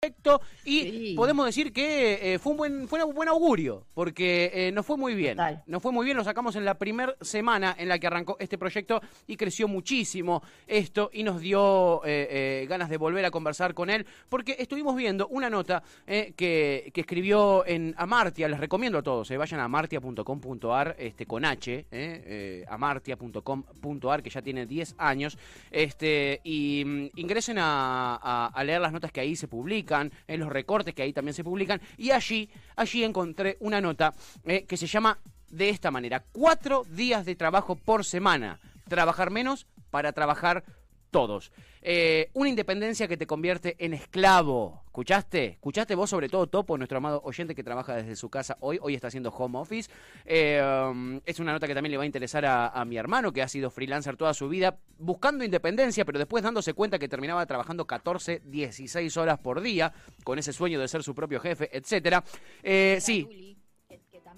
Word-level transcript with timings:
Perfecto, 0.00 0.40
y 0.64 1.16
podemos 1.16 1.44
decir 1.44 1.72
que 1.72 2.34
eh, 2.34 2.38
fue 2.38 2.52
un 2.52 2.58
buen 2.58 2.86
fue 2.86 3.02
un 3.02 3.16
buen 3.16 3.28
augurio, 3.28 3.84
porque 3.94 4.48
eh, 4.54 4.70
nos 4.70 4.86
fue 4.86 4.96
muy 4.96 5.16
bien. 5.16 5.36
Nos 5.66 5.82
fue 5.82 5.90
muy 5.90 6.04
bien, 6.04 6.16
lo 6.16 6.22
sacamos 6.22 6.54
en 6.54 6.64
la 6.64 6.78
primera 6.78 7.16
semana 7.20 7.74
en 7.76 7.88
la 7.88 7.98
que 7.98 8.06
arrancó 8.06 8.36
este 8.38 8.58
proyecto 8.58 9.00
y 9.26 9.36
creció 9.36 9.66
muchísimo 9.66 10.40
esto 10.68 11.10
y 11.12 11.24
nos 11.24 11.40
dio 11.40 12.02
eh, 12.04 12.64
ganas 12.68 12.90
de 12.90 12.96
volver 12.96 13.24
a 13.24 13.32
conversar 13.32 13.74
con 13.74 13.90
él, 13.90 14.06
porque 14.28 14.54
estuvimos 14.60 14.94
viendo 14.94 15.26
una 15.26 15.50
nota 15.50 15.82
que, 16.06 16.92
que, 16.94 17.00
escribió 17.00 17.66
en 17.66 17.92
Amartia, 17.98 18.46
les 18.46 18.60
recomiendo 18.60 18.98
a 18.98 19.02
todos, 19.02 19.28
vayan 19.30 19.58
a 19.58 19.64
amartia.com.ar 19.64 20.94
este, 20.96 21.26
con 21.26 21.44
H, 21.44 22.64
amartia.com.ar, 22.68 24.22
que 24.22 24.30
ya 24.30 24.42
tiene 24.42 24.64
10 24.64 24.94
años, 24.96 25.36
este, 25.72 26.40
y 26.44 26.84
mm, 26.86 27.18
ingresen 27.18 27.56
a 27.58 28.62
leer 28.64 28.80
las 28.80 28.92
notas 28.92 29.10
que 29.10 29.20
ahí 29.20 29.34
se 29.34 29.48
publican 29.48 29.87
en 29.90 30.40
los 30.40 30.48
recortes 30.48 30.94
que 30.94 31.02
ahí 31.02 31.12
también 31.12 31.34
se 31.34 31.44
publican, 31.44 31.80
y 31.96 32.10
allí, 32.10 32.48
allí 32.76 33.04
encontré 33.04 33.56
una 33.60 33.80
nota 33.80 34.14
eh, 34.44 34.64
que 34.64 34.76
se 34.76 34.86
llama 34.86 35.18
de 35.48 35.70
esta 35.70 35.90
manera, 35.90 36.24
cuatro 36.32 36.84
días 36.84 37.24
de 37.24 37.34
trabajo 37.34 37.76
por 37.76 38.04
semana, 38.04 38.60
trabajar 38.88 39.30
menos 39.30 39.66
para 39.90 40.12
trabajar 40.12 40.64
todos. 41.10 41.52
Eh, 41.82 42.30
una 42.34 42.48
independencia 42.48 43.08
que 43.08 43.16
te 43.16 43.26
convierte 43.26 43.76
en 43.78 43.94
esclavo. 43.94 44.82
¿Escuchaste? 44.86 45.44
¿Escuchaste 45.44 45.94
vos 45.94 46.10
sobre 46.10 46.28
todo, 46.28 46.48
Topo, 46.48 46.76
nuestro 46.76 46.98
amado 46.98 47.20
oyente 47.24 47.54
que 47.54 47.62
trabaja 47.62 47.94
desde 47.94 48.16
su 48.16 48.28
casa 48.28 48.56
hoy? 48.60 48.78
Hoy 48.82 48.94
está 48.94 49.08
haciendo 49.08 49.30
home 49.30 49.58
office. 49.58 49.88
Eh, 50.24 51.20
es 51.24 51.38
una 51.38 51.52
nota 51.52 51.66
que 51.66 51.74
también 51.74 51.92
le 51.92 51.96
va 51.96 52.02
a 52.02 52.06
interesar 52.06 52.44
a, 52.44 52.84
mi 52.84 52.96
hermano, 52.96 53.32
que 53.32 53.42
ha 53.42 53.48
sido 53.48 53.70
freelancer 53.70 54.16
toda 54.16 54.34
su 54.34 54.48
vida, 54.48 54.78
buscando 54.98 55.44
independencia, 55.44 56.04
pero 56.04 56.18
después 56.18 56.42
dándose 56.42 56.74
cuenta 56.74 56.98
que 56.98 57.08
terminaba 57.08 57.46
trabajando 57.46 57.86
14, 57.86 58.42
16 58.44 59.16
horas 59.16 59.38
por 59.38 59.60
día, 59.60 59.92
con 60.24 60.38
ese 60.38 60.52
sueño 60.52 60.80
de 60.80 60.88
ser 60.88 61.02
su 61.02 61.14
propio 61.14 61.38
jefe, 61.38 61.70
etcétera. 61.76 62.24
Eh, 62.62 62.98
sí 63.00 63.57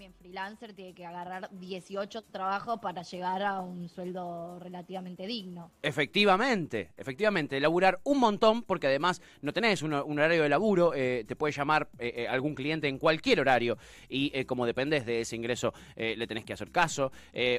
también 0.00 0.14
freelancer 0.14 0.72
tiene 0.72 0.94
que 0.94 1.04
agarrar 1.04 1.50
18 1.52 2.22
trabajos 2.32 2.80
para 2.80 3.02
llegar 3.02 3.42
a 3.42 3.60
un 3.60 3.86
sueldo 3.90 4.58
relativamente 4.58 5.26
digno. 5.26 5.70
Efectivamente, 5.82 6.92
efectivamente, 6.96 7.60
laburar 7.60 8.00
un 8.04 8.18
montón 8.18 8.62
porque 8.62 8.86
además 8.86 9.20
no 9.42 9.52
tenés 9.52 9.82
un, 9.82 9.92
horario 9.92 10.42
de 10.42 10.48
laburo, 10.48 10.94
eh, 10.94 11.26
te 11.28 11.36
puede 11.36 11.52
llamar 11.52 11.90
eh, 11.98 12.14
eh, 12.16 12.28
algún 12.28 12.54
cliente 12.54 12.88
en 12.88 12.96
cualquier 12.96 13.40
horario 13.40 13.76
y 14.08 14.42
como 14.46 14.64
dependes 14.64 15.04
de 15.04 15.20
ese 15.20 15.36
ingreso 15.36 15.74
le 15.96 16.26
tenés 16.26 16.46
que 16.46 16.54
hacer 16.54 16.70
caso. 16.70 17.12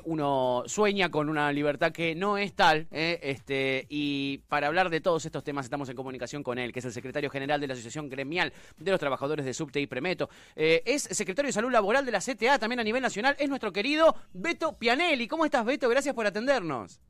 uno 0.06 0.64
sueña 0.66 1.09
con 1.09 1.30
una 1.30 1.52
libertad 1.52 1.92
que 1.92 2.16
no 2.16 2.39
es 2.39 2.53
tal 2.56 2.88
este, 2.89 3.86
y 3.88 4.39
para 4.47 4.66
hablar 4.66 4.89
de 4.89 5.00
todos 5.00 5.25
estos 5.28 5.44
temas 5.44 5.66
estamos 5.66 5.89
en 5.89 5.95
comunicación 5.95 6.42
con 6.42 6.58
él, 6.58 6.73
que 6.73 6.80
es 6.80 6.86
el 6.86 6.92
secretario 6.92 7.30
general 7.30 7.62
de 7.62 7.67
la 7.67 7.73
Asociación 7.73 8.09
Gremial 8.09 8.52
de 8.78 8.92
los 8.92 9.00
Trabajadores 9.00 9.45
de 9.45 9.53
Subte 9.53 9.80
y 9.80 9.86
Premeto. 9.86 10.30
es 10.56 11.03
secretario 11.03 11.50
de 11.50 11.53
Salud 11.53 11.72
Laboral 11.72 12.03
de 12.03 12.12
la 12.12 12.22
CTA 12.35 12.59
también 12.59 12.79
a 12.79 12.83
nivel 12.83 13.01
nacional 13.01 13.35
es 13.39 13.49
nuestro 13.49 13.71
querido 13.71 14.15
Beto 14.33 14.77
Pianelli. 14.77 15.27
¿Cómo 15.27 15.45
estás, 15.45 15.65
Beto? 15.65 15.89
Gracias 15.89 16.15
por 16.15 16.25
atendernos. 16.25 17.01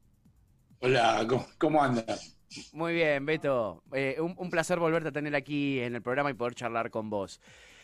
Hola, 0.80 1.28
¿cómo, 1.58 1.84
andas? 1.84 2.38
Muy 2.74 2.94
bien, 2.94 3.26
Beto. 3.26 3.84
Eh, 3.94 4.18
un, 4.20 4.50
placer 4.50 4.80
volverte 4.80 5.10
a 5.10 5.12
tener 5.12 5.36
aquí 5.36 5.80
en 5.80 5.96
el 5.96 6.02
programa 6.02 6.32
y 6.32 6.34
poder 6.34 6.56
charlar 6.56 6.90
con 6.90 7.10
vos. 7.10 7.40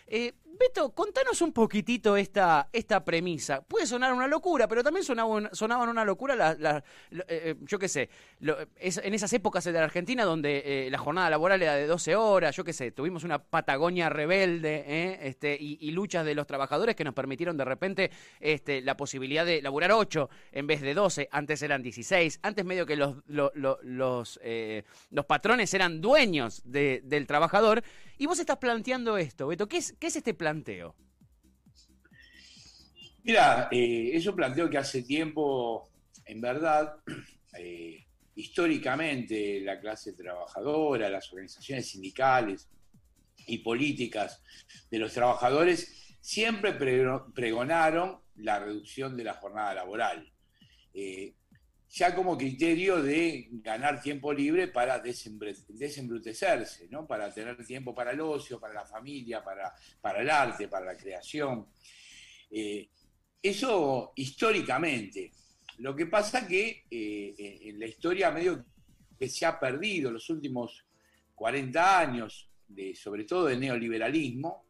Eh, 0.07 0.33
Beto, 0.57 0.89
contanos 0.91 1.41
un 1.41 1.53
poquitito 1.53 2.17
esta, 2.17 2.69
esta 2.73 3.03
premisa. 3.03 3.61
Puede 3.61 3.85
sonar 3.85 4.13
una 4.13 4.27
locura, 4.27 4.67
pero 4.67 4.83
también 4.83 5.03
sonaban, 5.03 5.49
sonaban 5.53 5.89
una 5.89 6.03
locura, 6.03 6.35
la, 6.35 6.83
eh, 7.11 7.23
eh, 7.27 7.55
yo 7.61 7.77
qué 7.77 7.87
sé, 7.87 8.09
en 8.39 9.13
esas 9.13 9.31
épocas 9.33 9.63
de 9.63 9.71
la 9.73 9.83
Argentina 9.83 10.23
donde 10.23 10.87
la 10.89 10.97
jornada 10.97 11.29
laboral 11.29 11.61
era 11.61 11.75
de 11.75 11.85
12 11.85 12.15
horas, 12.15 12.55
yo 12.55 12.63
qué 12.63 12.73
sé, 12.73 12.91
tuvimos 12.91 13.23
una 13.23 13.39
Patagonia 13.39 14.09
rebelde 14.09 15.19
este, 15.27 15.57
y, 15.59 15.91
luchas 15.91 16.25
de 16.25 16.35
los 16.35 16.45
trabajadores 16.45 16.95
que 16.95 17.03
nos 17.03 17.13
permitieron 17.13 17.57
de 17.57 17.65
repente 17.65 18.11
este, 18.39 18.81
la 18.81 18.95
posibilidad 18.95 19.45
de 19.45 19.61
laburar 19.61 19.91
8 19.91 20.29
en 20.51 20.67
vez 20.67 20.81
de 20.81 20.93
12, 20.93 21.29
antes 21.31 21.61
eran 21.61 21.81
16, 21.81 22.39
antes 22.43 22.65
medio 22.65 22.85
que 22.85 22.95
los, 22.95 23.17
los, 23.27 23.51
los, 23.55 24.39
los 25.09 25.25
patrones 25.25 25.73
eran 25.73 26.01
dueños 26.01 26.61
del 26.65 27.27
trabajador, 27.27 27.83
y 28.19 28.25
vos 28.25 28.39
estás 28.39 28.57
planteando 28.57 29.17
esto, 29.17 29.47
Beto, 29.47 29.67
¿qué 29.67 29.77
es, 29.77 29.95
qué 29.99 30.07
es 30.07 30.15
este 30.15 30.33
plan? 30.33 30.46
Mira, 33.23 33.67
eh, 33.71 34.11
eso 34.13 34.35
planteo 34.35 34.69
que 34.69 34.77
hace 34.77 35.03
tiempo, 35.03 35.89
en 36.25 36.39
verdad, 36.39 36.95
eh, 37.59 38.05
históricamente 38.35 39.59
la 39.61 39.79
clase 39.79 40.13
trabajadora, 40.13 41.09
las 41.09 41.31
organizaciones 41.33 41.89
sindicales 41.89 42.69
y 43.47 43.57
políticas 43.57 44.41
de 44.89 44.99
los 44.99 45.13
trabajadores 45.13 46.17
siempre 46.21 46.73
pregonaron 47.33 48.19
la 48.35 48.59
reducción 48.59 49.17
de 49.17 49.23
la 49.23 49.33
jornada 49.33 49.73
laboral. 49.73 50.31
Eh, 50.93 51.33
ya 51.89 52.13
como 52.13 52.37
criterio 52.37 53.01
de 53.01 53.47
ganar 53.51 54.01
tiempo 54.01 54.33
libre 54.33 54.67
para 54.67 54.99
desembrutecerse, 54.99 56.87
¿no? 56.89 57.07
para 57.07 57.33
tener 57.33 57.65
tiempo 57.65 57.95
para 57.95 58.11
el 58.11 58.19
ocio, 58.21 58.59
para 58.59 58.73
la 58.73 58.85
familia, 58.85 59.43
para, 59.43 59.73
para 60.01 60.21
el 60.21 60.29
arte, 60.29 60.67
para 60.67 60.85
la 60.85 60.97
creación. 60.97 61.67
Eh, 62.51 62.89
eso 63.41 64.11
históricamente. 64.15 65.31
Lo 65.77 65.95
que 65.95 66.07
pasa 66.07 66.47
que 66.47 66.85
eh, 66.89 67.35
en 67.37 67.79
la 67.79 67.85
historia 67.85 68.31
medio 68.31 68.65
que 69.17 69.29
se 69.29 69.45
ha 69.45 69.59
perdido 69.59 70.11
los 70.11 70.29
últimos 70.29 70.85
40 71.35 71.99
años, 71.99 72.49
de, 72.67 72.95
sobre 72.95 73.23
todo 73.23 73.45
del 73.45 73.59
neoliberalismo, 73.59 74.65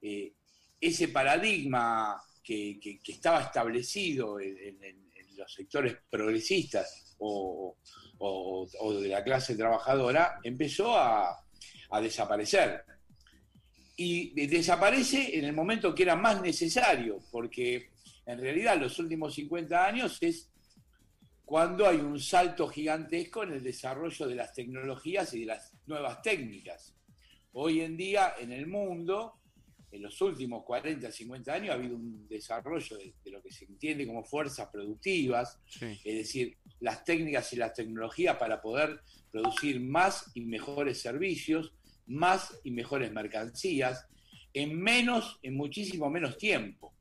eh, 0.00 0.34
ese 0.80 1.08
paradigma 1.08 2.20
que, 2.42 2.78
estaba 3.08 3.42
establecido 3.42 4.38
en, 4.38 4.82
en 4.84 5.05
los 5.36 5.52
sectores 5.52 5.96
progresistas 6.10 7.16
o, 7.18 7.76
de 9.00 9.08
la 9.08 9.22
clase 9.22 9.56
trabajadora 9.56 10.40
empezó 10.42 10.96
a, 10.96 11.42
desaparecer. 12.00 12.84
Y 13.96 14.46
desaparece 14.46 15.38
en 15.38 15.44
el 15.44 15.54
momento 15.54 15.94
que 15.94 16.02
era 16.02 16.16
más 16.16 16.42
necesario, 16.42 17.20
porque 17.30 17.90
en 18.26 18.38
realidad 18.38 18.78
los 18.78 18.98
últimos 18.98 19.34
50 19.34 19.86
años 19.86 20.18
es 20.20 20.50
cuando 21.44 21.86
hay 21.86 21.96
un 21.96 22.20
salto 22.20 22.68
gigantesco 22.68 23.44
en 23.44 23.52
el 23.52 23.62
desarrollo 23.62 24.26
de 24.26 24.34
las 24.34 24.52
tecnologías 24.52 25.32
y 25.32 25.40
de 25.40 25.46
las 25.46 25.72
nuevas 25.86 26.20
técnicas. 26.20 26.94
Hoy 27.52 27.80
en 27.80 27.96
día 27.96 28.34
en 28.38 28.52
el 28.52 28.66
mundo 28.66 29.40
en 29.96 30.02
los 30.02 30.20
últimos 30.20 30.64
40, 30.64 31.10
50 31.10 31.52
años 31.52 31.70
ha 31.70 31.74
habido 31.74 31.96
un 31.96 32.28
desarrollo 32.28 32.98
de, 32.98 33.30
lo 33.30 33.42
que 33.42 33.50
se 33.50 33.64
entiende 33.64 34.06
como 34.06 34.24
fuerzas 34.24 34.68
productivas, 34.68 35.58
es 35.80 36.14
decir, 36.14 36.56
las 36.80 37.04
técnicas 37.04 37.52
y 37.52 37.56
las 37.56 37.72
tecnologías 37.72 38.36
para 38.36 38.60
poder 38.60 39.00
producir 39.30 39.80
más 39.80 40.30
y 40.34 40.42
mejores 40.42 41.00
servicios, 41.00 41.72
más 42.06 42.58
y 42.62 42.70
mejores 42.70 43.10
mercancías, 43.12 44.06
en 44.52 44.78
menos, 44.78 45.38
en 45.42 45.56
muchísimo 45.56 46.08
menos 46.10 46.36
tiempo. 46.36 46.94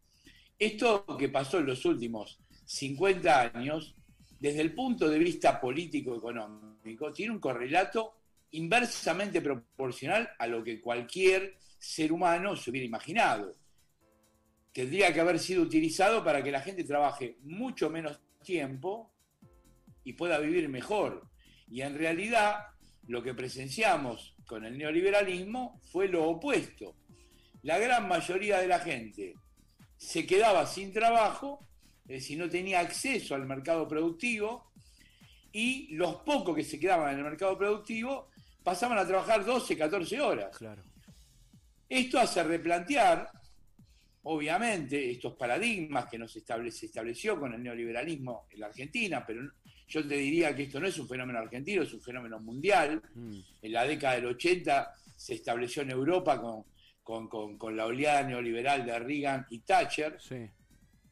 Esto 0.57 1.05
que 1.17 1.29
pasó 1.29 1.59
en 1.59 1.67
los 1.67 1.85
últimos 1.85 2.39
50 2.65 3.51
años, 3.53 3.95
desde 4.39 4.61
el 4.61 4.73
punto 4.73 5.09
de 5.09 5.19
vista 5.19 5.59
político-económico, 5.59 7.11
tiene 7.11 7.33
un 7.33 7.39
correlato 7.39 8.15
inversamente 8.51 9.41
proporcional 9.41 10.29
a 10.39 10.47
lo 10.47 10.63
que 10.63 10.79
cualquier 10.79 11.57
ser 11.85 12.11
humano 12.11 12.55
se 12.55 12.71
hubiera 12.71 12.87
imaginado. 12.87 13.55
Tendría 14.73 15.13
que 15.13 15.21
haber 15.21 15.39
sido 15.39 15.61
utilizado 15.61 16.23
para 16.23 16.43
que 16.43 16.51
la 16.51 16.61
gente 16.61 16.83
trabaje 16.83 17.37
mucho 17.43 17.89
menos 17.89 18.19
tiempo 18.43 19.13
y 20.03 20.13
pueda 20.13 20.39
vivir 20.39 20.67
mejor. 20.67 21.29
Y 21.69 21.81
en 21.81 21.97
realidad 21.97 22.57
lo 23.07 23.21
que 23.21 23.35
presenciamos 23.35 24.35
con 24.47 24.65
el 24.65 24.77
neoliberalismo 24.77 25.79
fue 25.91 26.07
lo 26.07 26.27
opuesto. 26.27 26.95
La 27.61 27.77
gran 27.77 28.07
mayoría 28.07 28.57
de 28.57 28.67
la 28.67 28.79
gente 28.79 29.35
se 29.95 30.25
quedaba 30.25 30.65
sin 30.65 30.91
trabajo, 30.91 31.67
es 32.07 32.21
decir, 32.21 32.39
no 32.39 32.49
tenía 32.49 32.79
acceso 32.79 33.35
al 33.35 33.45
mercado 33.45 33.87
productivo, 33.87 34.71
y 35.51 35.95
los 35.95 36.17
pocos 36.17 36.55
que 36.55 36.63
se 36.63 36.79
quedaban 36.79 37.13
en 37.13 37.19
el 37.19 37.23
mercado 37.23 37.57
productivo 37.57 38.29
pasaban 38.63 38.97
a 38.97 39.07
trabajar 39.07 39.45
12, 39.45 39.77
14 39.77 40.19
horas. 40.19 40.57
Claro. 40.57 40.83
Esto 41.87 42.19
hace 42.19 42.43
replantear, 42.43 43.29
obviamente, 44.23 45.11
estos 45.11 45.33
paradigmas 45.33 46.05
que 46.05 46.17
nos 46.17 46.31
se 46.31 46.39
estableció 46.85 47.39
con 47.39 47.53
el 47.53 47.61
neoliberalismo 47.61 48.47
en 48.51 48.59
la 48.59 48.67
Argentina, 48.67 49.23
pero 49.25 49.41
yo 49.87 50.07
te 50.07 50.15
diría 50.15 50.55
que 50.55 50.63
esto 50.63 50.79
no 50.79 50.87
es 50.87 50.97
un 50.97 51.07
fenómeno 51.07 51.39
argentino, 51.39 51.83
es 51.83 51.93
un 51.93 52.01
fenómeno 52.01 52.39
mundial. 52.39 53.01
Mm. 53.13 53.39
En 53.61 53.71
la 53.71 53.85
década 53.85 54.15
del 54.15 54.25
80 54.27 54.91
se 55.15 55.35
estableció 55.35 55.83
en 55.83 55.91
Europa 55.91 56.41
con, 57.03 57.75
la 57.75 57.85
oleada 57.85 58.23
neoliberal 58.23 58.85
de 58.85 58.99
Reagan 58.99 59.45
y 59.51 59.59
Thatcher, 59.59 60.17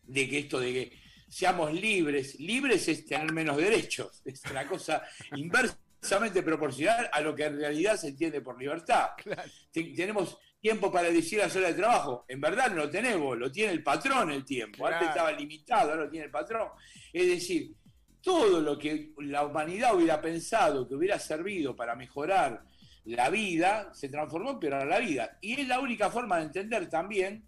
de 0.04 0.30
que 0.30 0.40
esto 0.40 0.60
de 0.60 0.74
que 0.74 0.92
seamos 1.30 1.72
libres, 1.74 2.40
libres 2.40 2.88
es 2.88 3.06
tener 3.06 3.32
menos 3.32 3.58
derechos, 3.58 4.22
es 4.26 4.44
una 4.50 4.68
cosa 4.68 5.04
inversa 5.36 5.78
inversamente 6.04 6.44
proporcional 6.44 7.10
a 7.14 7.22
lo 7.22 7.34
que 7.34 7.46
en 7.46 7.58
realidad 7.58 7.96
se 7.96 8.10
entiende 8.10 8.42
por 8.42 8.60
libertad. 8.60 9.12
Tenemos 9.72 10.38
tiempo 10.64 10.90
para 10.90 11.12
decir 11.12 11.40
la 11.40 11.48
hora 11.48 11.68
de 11.68 11.74
trabajo. 11.74 12.24
En 12.26 12.40
verdad 12.40 12.70
no 12.70 12.78
lo 12.78 12.90
tenemos, 12.90 13.38
lo 13.38 13.52
tiene 13.52 13.74
el 13.74 13.84
patrón 13.84 14.32
el 14.32 14.46
tiempo. 14.46 14.88
Antes 14.88 15.10
estaba 15.10 15.34
limitado, 15.34 15.92
ahora 15.92 16.06
lo 16.06 16.10
tiene 16.10 16.28
el 16.28 16.32
patrón. 16.32 16.70
Es 17.12 17.28
decir, 17.28 17.74
todo 18.22 18.62
lo 18.62 18.80
que 18.80 19.12
la 19.18 19.46
humanidad 19.46 19.94
hubiera 19.94 20.22
pensado 20.22 20.88
que 20.88 20.96
hubiera 20.96 21.20
servido 21.20 21.76
para 21.76 21.98
mejorar 21.98 22.64
la 23.04 23.30
vida, 23.30 23.94
se 23.94 24.08
transformó 24.08 24.52
en 24.52 24.60
peor 24.60 24.88
la 24.88 25.00
vida. 25.00 25.38
Y 25.42 25.60
es 25.60 25.68
la 25.68 25.82
única 25.82 26.10
forma 26.10 26.38
de 26.38 26.44
entender 26.44 26.90
también 26.90 27.46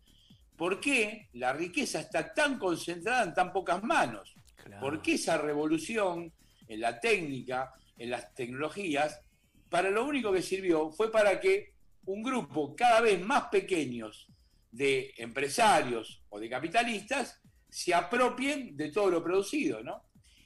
por 0.58 0.82
qué 0.82 1.30
la 1.36 1.54
riqueza 1.54 2.02
está 2.02 2.34
tan 2.34 2.60
concentrada 2.60 3.24
en 3.24 3.34
tan 3.34 3.54
pocas 3.54 3.82
manos. 3.82 4.36
¿Por 4.82 5.02
qué 5.02 5.14
esa 5.14 5.38
revolución 5.38 6.34
en 6.68 6.82
la 6.82 7.00
técnica, 7.00 7.72
en 7.98 8.10
las 8.10 8.34
tecnologías, 8.34 9.22
para 9.70 9.90
lo 9.90 10.04
único 10.04 10.34
que 10.34 10.42
sirvió 10.42 10.92
fue 10.92 11.10
para 11.10 11.40
que 11.40 11.75
un 12.06 12.24
grupo 12.24 12.76
cada 12.76 13.02
vez 13.02 13.20
más 13.22 13.46
pequeños 13.46 14.28
de 14.72 15.14
empresarios 15.18 16.24
o 16.30 16.40
de 16.40 16.50
capitalistas 16.50 17.42
se 17.70 17.94
apropien 17.94 18.76
de 18.76 18.92
todo 18.92 19.10
lo 19.10 19.24
producido, 19.24 19.84
¿no? 19.84 20.04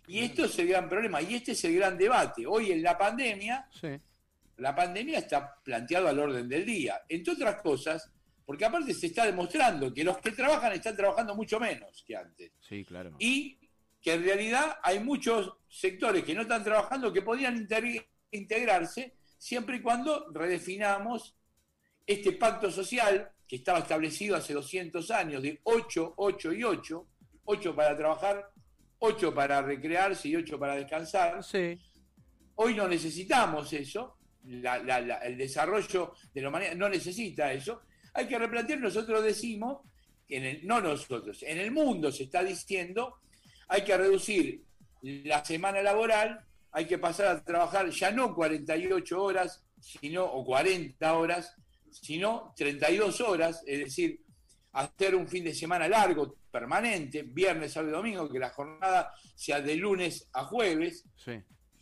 Y 0.07 0.19
esto 0.19 0.45
es 0.45 0.57
el 0.57 0.67
gran 0.67 0.89
problema, 0.89 1.21
y 1.21 1.35
este 1.35 1.51
es 1.51 1.63
el 1.65 1.75
gran 1.75 1.97
debate. 1.97 2.45
Hoy 2.47 2.71
en 2.71 2.81
la 2.81 2.97
pandemia, 2.97 3.69
la 4.57 4.75
pandemia 4.75 5.19
está 5.19 5.56
planteado 5.63 6.07
al 6.07 6.17
orden 6.17 6.50
del 6.50 6.65
día, 6.65 7.01
entre 7.07 7.33
otras 7.33 7.61
cosas, 7.61 8.11
porque 8.44 8.65
aparte 8.65 8.94
se 8.95 9.07
está 9.07 9.25
demostrando 9.25 9.94
que 9.94 10.03
los 10.03 10.17
que 10.17 10.31
trabajan 10.31 10.73
están 10.73 10.95
trabajando 10.95 11.35
mucho 11.35 11.59
menos 11.59 12.03
que 12.07 12.15
antes. 12.15 12.53
Sí, 12.59 12.83
claro. 12.83 13.15
Y 13.19 13.59
que 14.01 14.13
en 14.13 14.23
realidad 14.23 14.77
hay 14.81 15.00
muchos 15.00 15.53
sectores 15.67 16.23
que 16.23 16.33
no 16.33 16.41
están 16.41 16.63
trabajando 16.63 17.13
que 17.13 17.21
podrían 17.21 17.67
integrarse 18.31 19.13
siempre 19.38 19.77
y 19.77 19.81
cuando 19.81 20.31
redefinamos 20.31 21.35
este 22.05 22.33
pacto 22.33 22.71
social 22.71 23.31
que 23.47 23.57
estaba 23.57 23.79
establecido 23.79 24.35
hace 24.35 24.53
200 24.53 25.09
años 25.11 25.41
de 25.41 25.59
8, 25.63 26.13
8 26.17 26.53
y 26.53 26.63
8, 26.63 27.07
8 27.45 27.75
para 27.75 27.97
trabajar, 27.97 28.49
8 28.99 29.33
para 29.33 29.61
recrearse 29.61 30.27
y 30.27 30.35
8 30.35 30.59
para 30.59 30.75
descansar. 30.75 31.43
Sí. 31.43 31.79
Hoy 32.55 32.75
no 32.75 32.87
necesitamos 32.87 33.71
eso, 33.73 34.17
el 34.43 35.37
desarrollo 35.37 36.13
de 36.33 36.41
la 36.41 36.49
humanidad 36.49 36.75
no 36.75 36.89
necesita 36.89 37.51
eso. 37.53 37.81
Hay 38.13 38.27
que 38.27 38.37
replantear, 38.37 38.79
nosotros 38.79 39.23
decimos, 39.23 39.79
en 40.27 40.45
el, 40.45 40.67
no 40.67 40.81
nosotros, 40.81 41.43
en 41.43 41.57
el 41.57 41.71
mundo 41.71 42.11
se 42.11 42.23
está 42.23 42.43
diciendo, 42.43 43.19
hay 43.67 43.83
que 43.83 43.97
reducir 43.97 44.63
la 45.01 45.43
semana 45.43 45.81
laboral, 45.81 46.45
hay 46.71 46.85
que 46.85 46.97
pasar 46.97 47.27
a 47.27 47.43
trabajar 47.43 47.89
ya 47.89 48.11
no 48.11 48.35
48 48.35 49.23
horas, 49.23 49.63
sino, 49.79 50.25
o 50.25 50.45
40 50.45 51.13
horas, 51.13 51.55
sino 51.91 52.53
32 52.56 53.21
horas, 53.21 53.63
es 53.65 53.80
decir, 53.80 54.21
hacer 54.74 55.15
un 55.15 55.27
fin 55.27 55.44
de 55.44 55.53
semana 55.53 55.88
largo, 55.88 56.36
permanente, 56.51 57.24
viernes, 57.24 57.74
sábado 57.74 57.91
y 57.91 57.95
domingo, 57.95 58.30
que 58.30 58.39
la 58.39 58.50
jornada 58.50 59.13
sea 59.36 59.62
de 59.62 59.75
lunes 59.75 60.27
a 60.33 60.45
jueves. 60.45 61.06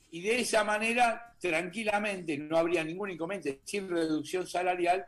Y 0.09 0.21
de 0.21 0.39
esa 0.39 0.63
manera, 0.63 1.35
tranquilamente, 1.39 2.37
no 2.37 2.57
habría 2.57 2.83
ningún 2.83 3.11
inconveniente, 3.11 3.61
sin 3.65 3.89
reducción 3.89 4.47
salarial, 4.47 5.05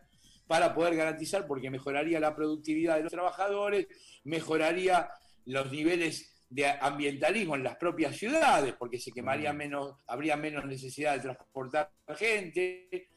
para 0.48 0.74
poder 0.74 0.96
garantizar, 0.96 1.46
porque 1.46 1.70
mejoraría 1.70 2.20
la 2.20 2.36
productividad 2.36 2.98
de 2.98 3.04
los 3.04 3.12
trabajadores, 3.12 3.88
mejoraría 4.24 5.10
los 5.46 5.72
niveles 5.72 6.44
de 6.50 6.66
ambientalismo 6.68 7.56
en 7.56 7.64
las 7.64 7.76
propias 7.76 8.18
ciudades, 8.18 8.74
porque 8.74 9.00
se 9.00 9.12
quemaría 9.12 9.54
menos, 9.54 9.98
habría 10.08 10.36
menos 10.36 10.66
necesidad 10.66 11.14
de 11.14 11.22
transportar 11.22 11.92
gente, 12.16 13.10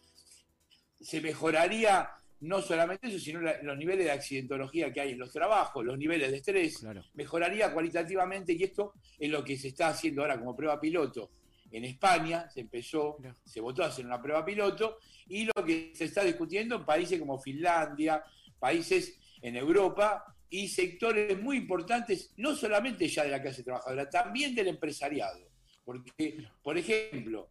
se 1.02 1.20
mejoraría 1.20 2.08
no 2.42 2.60
solamente 2.60 3.06
eso, 3.06 3.20
sino 3.20 3.40
los 3.40 3.78
niveles 3.78 4.04
de 4.04 4.10
accidentología 4.10 4.92
que 4.92 5.00
hay 5.00 5.12
en 5.12 5.18
los 5.18 5.32
trabajos, 5.32 5.84
los 5.84 5.96
niveles 5.96 6.30
de 6.30 6.38
estrés, 6.38 6.84
mejoraría 7.14 7.72
cualitativamente 7.72 8.52
y 8.52 8.64
esto 8.64 8.94
es 9.18 9.30
lo 9.30 9.44
que 9.44 9.56
se 9.56 9.68
está 9.68 9.88
haciendo 9.88 10.22
ahora 10.22 10.38
como 10.38 10.56
prueba 10.56 10.80
piloto. 10.80 11.30
En 11.70 11.84
España 11.84 12.50
se 12.50 12.60
empezó, 12.60 13.16
se 13.44 13.60
votó 13.60 13.84
a 13.84 13.86
hacer 13.86 14.04
una 14.04 14.20
prueba 14.20 14.44
piloto 14.44 14.98
y 15.28 15.44
lo 15.44 15.64
que 15.64 15.92
se 15.94 16.06
está 16.06 16.24
discutiendo 16.24 16.76
en 16.76 16.84
países 16.84 17.18
como 17.18 17.38
Finlandia, 17.38 18.24
países 18.58 19.18
en 19.40 19.56
Europa 19.56 20.24
y 20.50 20.68
sectores 20.68 21.40
muy 21.40 21.58
importantes, 21.58 22.34
no 22.36 22.54
solamente 22.54 23.08
ya 23.08 23.22
de 23.22 23.30
la 23.30 23.40
clase 23.40 23.62
trabajadora, 23.62 24.10
también 24.10 24.54
del 24.54 24.68
empresariado. 24.68 25.48
Porque, 25.84 26.44
por 26.62 26.76
ejemplo, 26.76 27.50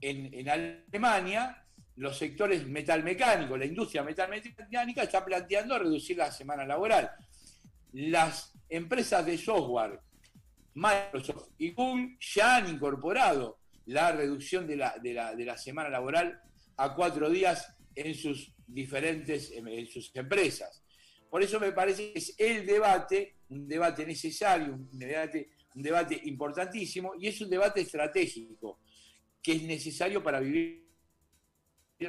en, 0.00 0.32
en 0.34 0.48
Alemania 0.48 1.62
los 1.96 2.16
sectores 2.16 2.66
metalmecánicos, 2.66 3.58
la 3.58 3.66
industria 3.66 4.02
metalmecánica 4.02 5.02
está 5.02 5.24
planteando 5.24 5.78
reducir 5.78 6.16
la 6.16 6.32
semana 6.32 6.64
laboral. 6.64 7.10
Las 7.92 8.52
empresas 8.68 9.24
de 9.26 9.36
software, 9.36 10.00
Microsoft 10.74 11.48
y 11.58 11.72
Google, 11.72 12.16
ya 12.20 12.56
han 12.56 12.68
incorporado 12.68 13.58
la 13.86 14.12
reducción 14.12 14.66
de 14.66 14.76
la, 14.76 14.96
de 14.98 15.12
la, 15.12 15.34
de 15.34 15.44
la 15.44 15.58
semana 15.58 15.90
laboral 15.90 16.40
a 16.76 16.94
cuatro 16.94 17.28
días 17.28 17.74
en 17.94 18.14
sus 18.14 18.54
diferentes 18.66 19.50
en 19.50 19.86
sus 19.86 20.10
empresas. 20.14 20.82
Por 21.30 21.42
eso 21.42 21.58
me 21.60 21.72
parece 21.72 22.12
que 22.12 22.18
es 22.18 22.34
el 22.38 22.66
debate, 22.66 23.36
un 23.48 23.66
debate 23.68 24.06
necesario, 24.06 24.74
un 24.74 24.98
debate, 24.98 25.50
un 25.74 25.82
debate 25.82 26.20
importantísimo 26.24 27.14
y 27.18 27.28
es 27.28 27.40
un 27.40 27.50
debate 27.50 27.80
estratégico 27.80 28.80
que 29.42 29.52
es 29.52 29.62
necesario 29.62 30.22
para 30.22 30.40
vivir 30.40 30.81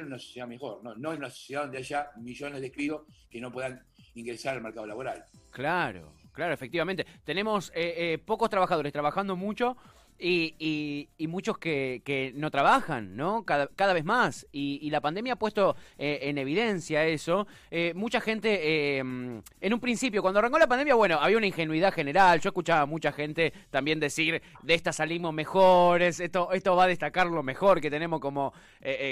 en 0.00 0.06
una 0.06 0.18
sociedad 0.18 0.46
mejor, 0.46 0.82
no, 0.82 0.94
no 0.94 1.12
en 1.12 1.18
una 1.18 1.30
sociedad 1.30 1.62
donde 1.62 1.78
haya 1.78 2.10
millones 2.16 2.60
de 2.60 2.72
críos 2.72 3.02
que 3.30 3.40
no 3.40 3.50
puedan 3.50 3.82
ingresar 4.14 4.56
al 4.56 4.62
mercado 4.62 4.86
laboral. 4.86 5.24
Claro, 5.50 6.12
claro, 6.32 6.54
efectivamente. 6.54 7.06
Tenemos 7.24 7.70
eh, 7.74 7.94
eh, 7.96 8.18
pocos 8.18 8.50
trabajadores 8.50 8.92
trabajando 8.92 9.36
mucho 9.36 9.76
y, 10.18 11.08
y, 11.18 11.26
muchos 11.26 11.58
que, 11.58 12.02
que, 12.04 12.32
no 12.36 12.50
trabajan, 12.50 13.16
¿no? 13.16 13.44
Cada, 13.44 13.66
cada 13.66 13.92
vez 13.92 14.04
más. 14.04 14.46
Y, 14.52 14.88
la 14.90 15.00
pandemia 15.00 15.32
ha 15.32 15.36
puesto 15.36 15.76
eh, 15.98 16.20
en 16.22 16.38
evidencia 16.38 17.04
eso. 17.04 17.48
Eh, 17.70 17.92
mucha 17.96 18.20
gente, 18.20 18.60
eh, 18.62 18.98
en 18.98 19.74
un 19.74 19.80
principio, 19.80 20.22
cuando 20.22 20.38
arrancó 20.38 20.58
la 20.58 20.68
pandemia, 20.68 20.94
bueno, 20.94 21.18
había 21.20 21.36
una 21.36 21.46
ingenuidad 21.46 21.92
general. 21.92 22.40
Yo 22.40 22.50
escuchaba 22.50 22.82
a 22.82 22.86
mucha 22.86 23.10
gente 23.10 23.52
también 23.70 23.98
decir, 23.98 24.40
de 24.62 24.74
esta 24.74 24.92
salimos 24.92 25.34
mejores, 25.34 26.20
esto, 26.20 26.52
esto 26.52 26.76
va 26.76 26.84
a 26.84 26.88
destacar 26.88 27.26
lo 27.26 27.42
mejor 27.42 27.80
que 27.80 27.90
tenemos 27.90 28.20
como, 28.20 28.52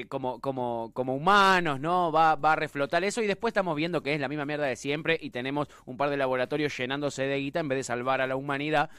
como, 0.08 0.40
como, 0.40 0.90
como 0.94 1.16
humanos, 1.16 1.81
¿no? 1.81 2.12
Va, 2.12 2.37
va 2.37 2.52
a 2.52 2.56
reflotar 2.56 3.02
eso. 3.02 3.20
Y 3.22 3.26
después 3.26 3.50
estamos 3.50 3.75
viendo 3.75 4.02
que 4.02 4.14
es 4.14 4.20
la 4.20 4.29
misma 4.29 4.46
mierda 4.46 4.67
de 4.67 4.76
siempre 4.76 5.19
y 5.20 5.31
tenemos 5.31 5.69
un 5.84 5.96
par 5.96 6.10
de 6.10 6.17
laboratorios 6.17 6.76
llenándose 6.76 7.24
de 7.24 7.38
guita 7.38 7.60
en 7.60 7.69
vez 7.69 7.79
de 7.79 7.84
salvar 7.84 8.20
a 8.20 8.26
la 8.29 8.36
humanidad. 8.36 8.91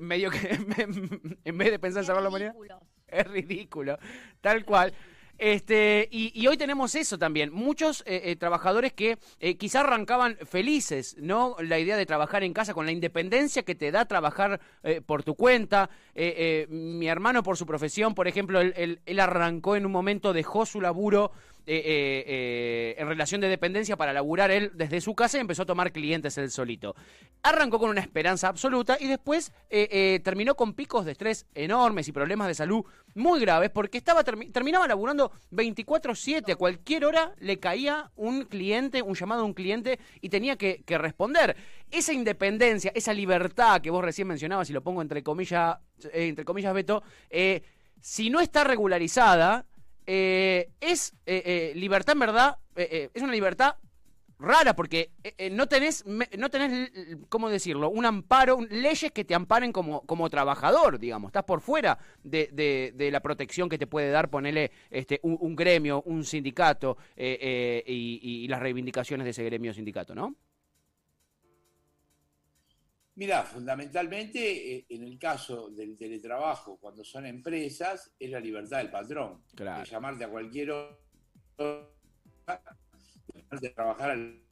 medio 0.00 0.30
que 0.30 0.58
en 1.46 1.56
vez 1.56 1.70
de 1.70 1.78
pensar 1.78 2.02
en 2.02 2.06
salvar 2.06 2.22
la 2.22 2.28
humanidad. 2.28 2.54
Es 3.08 3.24
ridículo, 3.28 3.96
tal 4.40 4.64
cual. 4.64 4.92
Este, 5.38 6.08
y, 6.10 6.46
hoy 6.46 6.56
tenemos 6.56 6.94
eso 6.96 7.18
también. 7.18 7.52
Muchos 7.52 8.02
eh, 8.06 8.22
eh, 8.24 8.36
trabajadores 8.36 8.92
que 8.92 9.18
eh, 9.38 9.56
quizás 9.56 9.84
arrancaban 9.84 10.36
felices, 10.44 11.14
¿no? 11.20 11.54
La 11.60 11.78
idea 11.78 11.96
de 11.96 12.04
trabajar 12.04 12.42
en 12.42 12.52
casa 12.52 12.74
con 12.74 12.84
la 12.84 12.90
independencia 12.90 13.62
que 13.62 13.76
te 13.76 13.92
da 13.92 14.06
trabajar 14.06 14.60
por 15.06 15.22
tu 15.22 15.34
cuenta. 15.36 15.88
mi 16.68 17.06
hermano, 17.06 17.42
por 17.44 17.56
su 17.56 17.64
profesión, 17.64 18.14
por 18.14 18.26
ejemplo, 18.26 18.60
él, 18.60 19.00
él 19.04 19.20
arrancó 19.20 19.76
en 19.76 19.86
un 19.86 19.92
momento, 19.92 20.32
dejó 20.32 20.66
su 20.66 20.80
laburo 20.80 21.30
eh, 21.68 21.82
eh, 21.84 22.24
eh, 22.28 22.94
en 22.96 23.08
relación 23.08 23.40
de 23.40 23.48
dependencia 23.48 23.96
para 23.96 24.12
laburar 24.12 24.52
él 24.52 24.70
desde 24.74 25.00
su 25.00 25.16
casa 25.16 25.36
y 25.36 25.40
empezó 25.40 25.62
a 25.62 25.66
tomar 25.66 25.90
clientes 25.90 26.38
él 26.38 26.48
solito. 26.52 26.94
Arrancó 27.42 27.80
con 27.80 27.90
una 27.90 28.00
esperanza 28.00 28.46
absoluta 28.46 28.96
y 29.00 29.08
después 29.08 29.52
terminó 30.22 30.54
con 30.54 30.74
picos 30.74 31.04
de 31.04 31.12
estrés 31.12 31.44
enormes 31.56 32.06
y 32.06 32.12
problemas 32.12 32.46
de 32.46 32.54
salud 32.54 32.84
muy 33.14 33.40
graves 33.40 33.70
porque 33.70 33.98
estaba 33.98 34.22
terminaba 34.22 34.86
laburando 34.86 35.32
24/7, 35.50 36.52
a 36.52 36.56
cualquier 36.56 37.04
hora 37.04 37.34
le 37.40 37.58
caía 37.58 38.12
un 38.14 38.44
cliente, 38.44 39.02
un 39.02 39.16
llamado 39.16 39.42
a 39.42 39.44
un 39.44 39.54
cliente 39.54 39.98
y 40.20 40.28
tenía 40.28 40.54
que, 40.54 40.84
responder. 40.86 41.56
Esa 41.90 42.12
independencia, 42.12 42.92
esa 42.94 43.12
libertad 43.12 43.80
que 43.80 43.90
vos 43.90 44.04
recién 44.04 44.28
mencionabas, 44.28 44.70
y 44.70 44.72
lo 44.72 44.82
pongo 44.82 45.02
entre 45.02 45.24
comillas, 45.24 45.78
entre 46.12 46.44
comillas, 46.44 46.72
Beto, 46.72 47.02
si 48.00 48.30
no 48.30 48.40
está 48.40 48.62
regularizada, 48.62 49.66
eh, 50.06 50.70
es 50.80 51.14
eh, 51.26 51.42
eh, 51.44 51.72
libertad 51.74 52.12
en 52.12 52.18
verdad, 52.20 52.58
es 52.76 53.22
una 53.22 53.32
libertad 53.32 53.76
rara 54.38 54.76
porque 54.76 55.10
no 55.50 55.66
tenés, 55.66 56.04
no 56.06 56.50
tenés, 56.50 56.92
¿cómo 57.30 57.48
decirlo? 57.48 57.88
Un 57.88 58.04
amparo, 58.04 58.58
leyes 58.68 59.10
que 59.12 59.24
te 59.24 59.34
amparen 59.34 59.72
como, 59.72 60.02
como 60.02 60.28
trabajador, 60.28 60.98
digamos. 60.98 61.30
Estás 61.30 61.44
por 61.44 61.62
fuera 61.62 61.98
de, 62.22 62.92
de, 62.94 63.10
la 63.10 63.20
protección 63.20 63.70
que 63.70 63.78
te 63.78 63.86
puede 63.86 64.10
dar, 64.10 64.28
ponerle 64.28 64.72
este, 64.90 65.20
un, 65.22 65.56
gremio, 65.56 66.02
un 66.02 66.22
sindicato 66.24 66.98
y, 67.16 67.82
y, 67.86 68.48
las 68.48 68.60
reivindicaciones 68.60 69.24
de 69.24 69.30
ese 69.30 69.44
gremio 69.44 69.72
sindicato, 69.72 70.14
¿no? 70.14 70.36
Mira, 73.16 73.44
fundamentalmente 73.44 74.76
eh, 74.76 74.86
en 74.90 75.02
el 75.02 75.18
caso 75.18 75.70
del 75.70 75.96
teletrabajo, 75.96 76.78
cuando 76.78 77.02
son 77.02 77.26
empresas, 77.26 78.14
es 78.18 78.30
la 78.30 78.40
libertad 78.40 78.78
del 78.78 78.90
patrón. 78.90 79.42
De 79.52 79.90
llamarte 79.90 80.24
a 80.24 80.28
cualquier 80.28 80.70
hora, 80.70 80.98
de 83.60 83.70
trabajar 83.70 84.10
al 84.10 84.46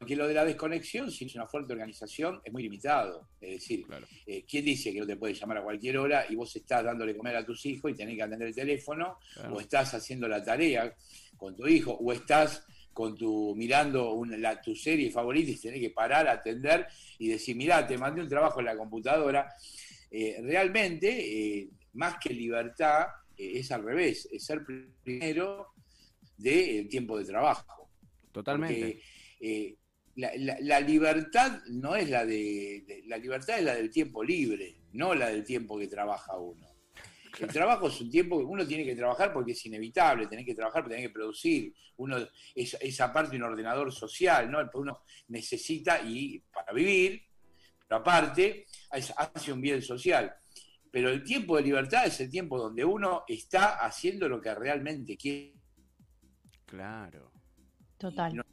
porque 0.00 0.16
lo 0.16 0.26
de 0.26 0.32
la 0.32 0.46
desconexión, 0.46 1.10
si 1.10 1.26
es 1.26 1.34
una 1.34 1.46
fuerte 1.46 1.74
organización, 1.74 2.40
es 2.42 2.50
muy 2.50 2.62
limitado. 2.62 3.28
Es 3.38 3.50
decir, 3.50 3.84
eh, 4.24 4.46
¿quién 4.48 4.64
dice 4.64 4.94
que 4.94 5.00
no 5.00 5.06
te 5.06 5.16
puede 5.16 5.34
llamar 5.34 5.58
a 5.58 5.62
cualquier 5.62 5.98
hora 5.98 6.24
y 6.26 6.36
vos 6.36 6.56
estás 6.56 6.82
dándole 6.82 7.14
comer 7.14 7.36
a 7.36 7.44
tus 7.44 7.66
hijos 7.66 7.90
y 7.90 7.94
tenés 7.94 8.16
que 8.16 8.22
atender 8.22 8.48
el 8.48 8.54
teléfono, 8.54 9.18
o 9.50 9.60
estás 9.60 9.92
haciendo 9.92 10.26
la 10.26 10.42
tarea 10.42 10.96
con 11.36 11.54
tu 11.54 11.68
hijo, 11.68 11.92
o 11.92 12.14
estás 12.14 12.64
con 13.00 13.16
tu 13.16 13.54
mirando 13.56 14.22
la, 14.26 14.60
tu 14.60 14.74
serie 14.74 15.10
favorita 15.10 15.50
y 15.50 15.56
tenés 15.56 15.80
que 15.80 15.90
parar, 15.90 16.28
atender 16.28 16.86
y 17.18 17.28
decir, 17.28 17.56
mirá, 17.56 17.86
te 17.86 17.98
mandé 17.98 18.22
un 18.22 18.28
trabajo 18.28 18.60
en 18.60 18.66
la 18.66 18.76
computadora. 18.76 19.52
Eh, 20.10 20.38
realmente, 20.42 21.58
eh, 21.58 21.70
más 21.94 22.16
que 22.22 22.34
libertad, 22.34 23.06
es 23.36 23.70
al 23.72 23.82
revés, 23.82 24.28
es 24.30 24.44
ser 24.44 24.62
primero 25.02 25.68
del 26.36 26.88
tiempo 26.88 27.18
de 27.18 27.24
trabajo. 27.24 27.90
Totalmente 28.32 29.00
la, 30.16 30.80
libertad 30.80 31.60
no 31.68 31.96
es 31.96 32.08
la 32.10 32.24
de, 32.24 33.02
la 33.06 33.16
libertad 33.16 33.58
es 33.58 33.64
la 33.64 33.74
del 33.74 33.90
tiempo 33.90 34.22
libre, 34.22 34.76
no 34.92 35.14
la 35.14 35.28
del 35.28 35.44
tiempo 35.44 35.78
que 35.78 35.86
trabaja 35.86 36.36
uno. 36.38 36.68
El 37.38 37.48
trabajo 37.48 37.88
es 37.88 38.00
un 38.00 38.10
tiempo 38.10 38.38
que 38.38 38.44
uno 38.44 38.66
tiene 38.66 38.84
que 38.84 38.96
trabajar 38.96 39.32
porque 39.32 39.52
es 39.52 39.66
inevitable, 39.66 40.26
tenés 40.26 40.44
que 40.44 40.54
trabajar, 40.54 40.86
tenés 40.88 41.06
que 41.06 41.10
producir. 41.10 41.72
Uno 41.96 42.18
es, 42.54 42.76
es 42.80 43.00
aparte 43.00 43.36
un 43.36 43.42
ordenador 43.44 43.92
social, 43.92 44.50
¿no? 44.50 44.58
Uno 44.74 45.02
necesita 45.28 46.00
y 46.02 46.40
para 46.52 46.72
vivir, 46.72 47.22
pero 47.86 48.00
aparte 48.00 48.66
hace 48.90 49.52
un 49.52 49.60
bien 49.60 49.80
social. 49.82 50.34
Pero 50.90 51.10
el 51.10 51.22
tiempo 51.22 51.56
de 51.56 51.62
libertad 51.62 52.06
es 52.06 52.20
el 52.20 52.30
tiempo 52.30 52.58
donde 52.58 52.84
uno 52.84 53.24
está 53.28 53.84
haciendo 53.84 54.28
lo 54.28 54.40
que 54.40 54.54
realmente 54.54 55.16
quiere. 55.16 55.54
Claro. 56.66 57.32
Total. 57.96 58.44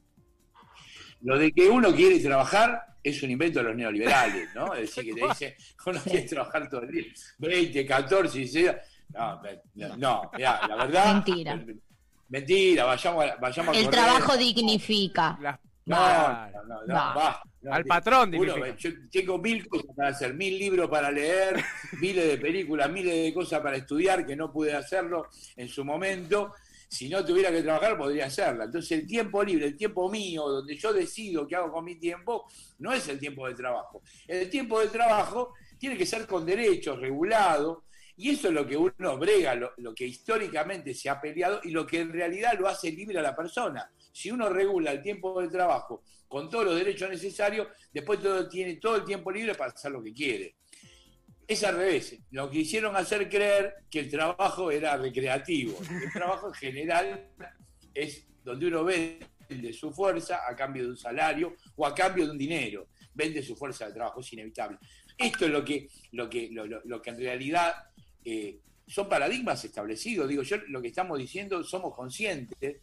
Lo 1.22 1.38
de 1.38 1.51
que 1.51 1.67
uno 1.67 1.93
quiere 1.96 2.19
trabajar 2.19 2.97
es 3.10 3.24
un 3.24 3.32
invento 3.32 3.60
de 3.60 3.66
los 3.66 3.76
neoliberales, 3.76 4.50
¿no? 4.54 4.74
Es 4.74 4.82
decir, 4.82 5.06
que 5.06 5.22
te 5.22 5.28
dice, 5.28 5.58
uno 5.86 6.00
quiere 6.04 6.22
trabajar 6.24 6.70
todo 6.70 6.82
el 6.82 6.92
día, 6.92 7.06
20, 7.40 7.86
14, 7.86 8.38
16. 8.38 8.72
No, 9.14 9.42
no, 9.98 10.32
la 10.38 10.76
verdad. 10.78 11.14
Mentira. 11.14 11.66
Mentira, 12.30 12.84
vayamos 12.84 13.26
a, 13.26 13.36
vayamos 13.38 13.78
El 13.78 13.90
trabajo 13.90 14.36
dignifica. 14.36 15.38
no, 15.86 16.50
no, 16.68 16.86
no, 16.86 17.72
Al 17.72 17.86
patrón, 17.86 18.32
dignifica. 18.32 18.76
yo 18.76 18.90
tengo 19.10 19.38
mil 19.38 19.66
cosas 19.68 19.96
para 19.96 20.10
hacer, 20.10 20.34
mil 20.34 20.60
libros 20.60 20.90
para 20.90 21.10
leer, 21.10 21.64
miles 22.02 22.28
de 22.28 22.38
películas, 22.38 22.90
miles 22.90 23.14
de 23.14 23.34
cosas 23.34 23.62
para 23.62 23.78
estudiar 23.78 24.26
que 24.26 24.36
no 24.36 24.52
pude 24.52 24.74
hacerlo 24.74 25.30
en 25.56 25.70
su 25.70 25.86
momento 25.86 26.54
si 26.88 27.10
no 27.10 27.24
tuviera 27.25 27.51
que 27.51 27.62
trabajar 27.62 27.98
podría 27.98 28.25
hacerla. 28.25 28.65
Entonces 28.65 28.91
el 29.00 29.08
tiempo 29.08 29.44
libre, 29.44 29.67
el 29.67 29.77
tiempo 29.77 30.10
mío, 30.10 30.48
donde 30.48 30.75
yo 30.75 30.94
decido 30.94 31.48
qué 31.48 31.56
hago 31.56 31.72
con 31.72 31.84
mi 31.84 31.96
tiempo, 31.96 32.46
no 32.79 32.94
es 32.94 33.08
el 33.10 33.20
tiempo 33.20 33.48
de 33.48 33.56
trabajo. 33.56 34.01
El 34.27 34.50
tiempo 34.50 34.79
de 34.79 34.88
trabajo 34.88 35.53
tiene 35.77 35.98
que 35.98 36.06
ser 36.06 36.25
con 36.25 36.46
derechos, 36.46 37.00
regulado, 37.00 37.86
y 38.15 38.32
eso 38.32 38.48
es 38.48 38.53
lo 38.53 38.65
que 38.65 38.75
uno 38.75 39.17
brega, 39.17 39.53
lo, 39.53 39.94
que 39.94 40.06
históricamente 40.06 40.94
se 40.94 41.08
ha 41.08 41.22
peleado 41.22 41.60
y 41.63 41.70
lo 41.70 41.86
que 41.86 42.00
en 42.00 42.12
realidad 42.12 42.58
lo 42.58 42.67
hace 42.67 42.91
libre 42.91 43.20
a 43.20 43.22
la 43.22 43.36
persona. 43.36 43.91
Si 44.12 44.32
uno 44.32 44.50
regula 44.50 44.91
el 44.91 45.03
tiempo 45.03 45.39
de 45.39 45.50
trabajo 45.50 46.01
con 46.27 46.50
todos 46.50 46.65
los 46.65 46.75
derechos 46.75 47.10
necesarios, 47.10 47.67
después 47.94 48.20
todo, 48.20 48.50
tiene 48.50 48.77
todo 48.77 48.96
el 48.96 49.06
tiempo 49.06 49.32
libre 49.32 49.53
para 49.53 49.72
hacer 49.72 49.91
lo 49.91 50.01
que 50.01 50.13
quiere 50.13 50.57
es 51.48 51.63
al 51.63 51.77
revés. 51.77 52.18
Lo 52.32 52.50
quisieron 52.50 52.96
hacer 52.96 53.30
creer 53.30 53.75
que 53.89 54.00
el 54.00 54.10
trabajo 54.10 54.70
era 54.70 54.98
recreativo. 54.98 55.77
El 55.89 56.12
trabajo 56.12 56.50
en 56.50 56.54
general 56.54 57.30
es 57.94 58.27
donde 58.44 58.68
uno 58.68 58.84
vende 58.84 59.74
su 59.74 59.92
fuerza 59.92 60.42
a 60.48 60.56
cambio 60.56 60.84
de 60.84 60.89
un 60.89 60.98
salario 60.98 61.56
o 61.75 61.86
a 61.86 61.96
cambio 61.96 62.25
de 62.25 62.32
un 62.32 62.38
dinero. 62.38 62.88
Vende 63.13 63.42
su 63.42 63.56
fuerza 63.56 63.88
de 63.88 63.94
trabajo, 63.94 64.20
es 64.20 64.34
inevitable. 64.34 64.77
Esto 65.18 65.46
es 65.46 65.51
lo 65.51 65.63
que, 65.63 65.89
lo 66.12 66.30
que, 66.30 66.50
lo, 66.51 67.01
que 67.01 67.10
en 67.10 67.18
realidad 67.18 67.74
eh, 68.24 68.60
son 68.86 69.10
paradigmas 69.10 69.63
establecidos. 69.63 70.27
Digo, 70.27 70.44
yo 70.44 70.58
lo 70.68 70.82
que 70.82 70.89
estamos 70.89 71.18
diciendo, 71.18 71.63
somos 71.63 71.96
conscientes 71.96 72.82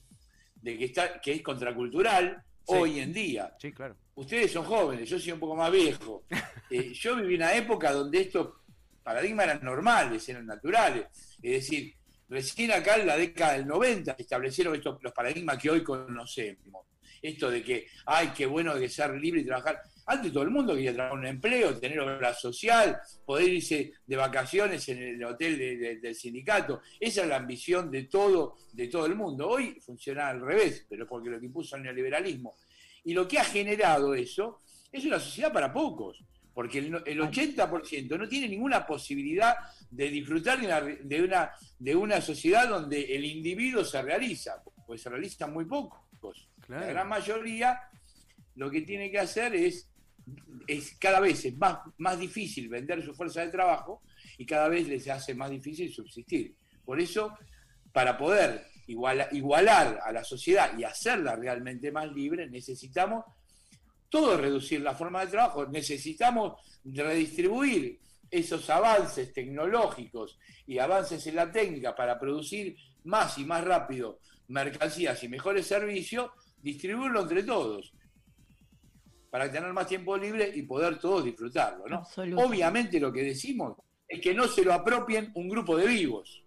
de 0.55 0.79
que, 0.79 0.85
está, 0.87 1.21
que 1.21 1.33
es 1.33 1.43
contracultural 1.43 2.43
hoy 2.67 3.01
en 3.01 3.13
día. 3.13 3.55
Sí, 3.59 3.73
claro. 3.73 3.97
Ustedes 4.15 4.53
son 4.53 4.65
jóvenes, 4.65 5.09
yo 5.09 5.19
soy 5.19 5.33
un 5.33 5.41
poco 5.41 5.57
más 5.57 5.71
viejo. 5.71 6.25
Eh, 6.71 6.93
yo 6.95 7.15
viví 7.15 7.37
una 7.37 7.55
época 7.55 7.93
donde 7.93 8.23
estos 8.23 8.55
paradigmas 9.03 9.45
eran 9.45 9.63
normales, 9.63 10.29
eran 10.29 10.47
naturales. 10.47 11.07
Es 11.41 11.53
decir, 11.53 11.95
recién 12.29 12.73
acá 12.73 12.97
en 12.97 13.07
la 13.07 13.17
década 13.17 13.53
del 13.53 13.67
90 13.67 14.17
se 14.17 14.23
establecieron 14.23 14.75
estos, 14.75 15.01
los 15.01 15.13
paradigmas 15.13 15.59
que 15.59 15.71
hoy 15.71 15.85
conocemos. 15.85 16.87
Esto 17.23 17.51
de 17.51 17.63
que, 17.63 17.87
ay, 18.07 18.33
qué 18.35 18.47
bueno 18.47 18.75
de 18.75 18.89
ser 18.89 19.15
libre 19.15 19.43
y 19.43 19.45
trabajar. 19.45 19.83
Antes 20.07 20.33
todo 20.33 20.43
el 20.43 20.51
mundo 20.51 20.75
quería 20.75 20.93
trabajar 20.93 21.19
un 21.19 21.27
empleo, 21.27 21.79
tener 21.79 21.99
obra 22.01 22.35
social, 22.35 23.01
poder 23.25 23.49
irse 23.49 23.93
de 24.07 24.17
vacaciones 24.17 24.87
en 24.89 25.03
el 25.03 25.25
hotel 25.25 26.01
del 26.01 26.15
sindicato. 26.15 26.83
Esa 27.01 27.23
es 27.23 27.29
la 27.29 27.37
ambición 27.37 27.91
de 27.91 28.05
todo, 28.05 28.57
de 28.73 28.89
todo 28.89 29.07
el 29.07 29.15
mundo. 29.15 29.49
Hoy 29.49 29.81
funciona 29.81 30.29
al 30.29 30.41
revés, 30.41 30.87
pero 30.89 31.05
es 31.05 31.09
porque 31.09 31.31
lo 31.31 31.41
que 31.41 31.47
impuso 31.47 31.77
el 31.77 31.83
neoliberalismo. 31.85 32.57
Y 33.05 33.15
lo 33.15 33.27
que 33.27 33.39
ha 33.39 33.45
generado 33.45 34.15
eso 34.15 34.61
es 34.93 35.05
una 35.05 35.19
sociedad 35.19 35.53
para 35.53 35.73
pocos, 35.73 36.23
porque 36.53 36.79
el, 36.79 36.93
80% 36.93 38.19
no 38.19 38.29
tiene 38.29 38.49
ninguna 38.49 38.87
posibilidad 38.87 39.57
de 39.91 40.09
disfrutar 40.09 40.61
de 40.61 41.23
una, 41.23 41.51
de 41.79 41.97
una, 41.97 42.21
sociedad 42.21 42.69
donde 42.69 43.15
el 43.15 43.25
individuo 43.25 43.85
se 43.85 44.01
realiza, 44.03 44.63
pues 44.87 45.03
se 45.03 45.11
realizan 45.11 45.53
muy 45.53 45.65
pocos. 45.65 46.49
La 46.69 46.87
gran 46.87 47.09
mayoría 47.09 47.79
lo 48.55 48.71
que 48.71 48.83
tiene 48.83 49.11
que 49.11 49.19
hacer 49.19 49.55
es, 49.55 49.89
es 50.67 50.97
cada 50.99 51.21
vez 51.21 51.45
es 51.45 51.57
más, 51.57 51.79
más 51.99 52.19
difícil 52.19 52.69
vender 52.69 53.05
su 53.05 53.15
fuerza 53.15 53.43
de 53.43 53.51
trabajo 53.51 54.03
y 54.39 54.47
cada 54.47 54.69
vez 54.69 54.89
les 54.89 55.09
hace 55.09 55.35
más 55.35 55.51
difícil 55.51 55.93
subsistir. 55.93 56.55
Por 56.85 57.01
eso, 57.01 57.37
para 57.93 58.17
poder 58.17 58.67
igualar, 58.87 60.01
a 60.03 60.13
la 60.13 60.25
sociedad 60.25 60.77
y 60.77 60.85
hacerla 60.85 61.37
realmente 61.37 61.91
más 61.91 62.11
libre, 62.13 62.49
necesitamos 62.49 63.25
todo 64.09 64.37
reducir 64.37 64.81
la 64.81 64.95
forma 64.95 65.25
de 65.25 65.31
trabajo, 65.31 65.67
necesitamos 65.67 66.61
redistribuir 66.85 67.99
esos 68.31 68.69
avances 68.71 69.33
tecnológicos 69.33 70.39
y 70.67 70.79
avances 70.79 71.27
en 71.27 71.37
la 71.37 71.51
técnica 71.51 71.95
para 71.95 72.19
producir 72.19 72.77
más 73.05 73.39
y 73.39 73.45
más 73.45 73.65
rápido 73.65 74.21
mercancías 74.49 75.23
y 75.25 75.29
mejores 75.29 75.67
servicios, 75.67 76.31
distribuirlo 76.63 77.23
entre 77.23 77.43
todos 77.43 77.93
para 79.35 79.51
tener 79.51 79.73
más 79.73 79.89
tiempo 79.89 80.17
libre 80.17 80.53
y 80.55 80.63
poder 80.63 81.01
todos 81.01 81.25
disfrutarlo. 81.25 81.89
¿no? 81.89 82.05
Obviamente 82.41 83.01
lo 83.01 83.13
que 83.13 83.25
decimos 83.25 83.77
es 84.07 84.21
que 84.21 84.33
no 84.33 84.47
se 84.47 84.65
lo 84.65 84.73
apropien 84.73 85.33
un 85.35 85.49
grupo 85.49 85.77
de 85.77 85.89
vivos. 85.89 86.45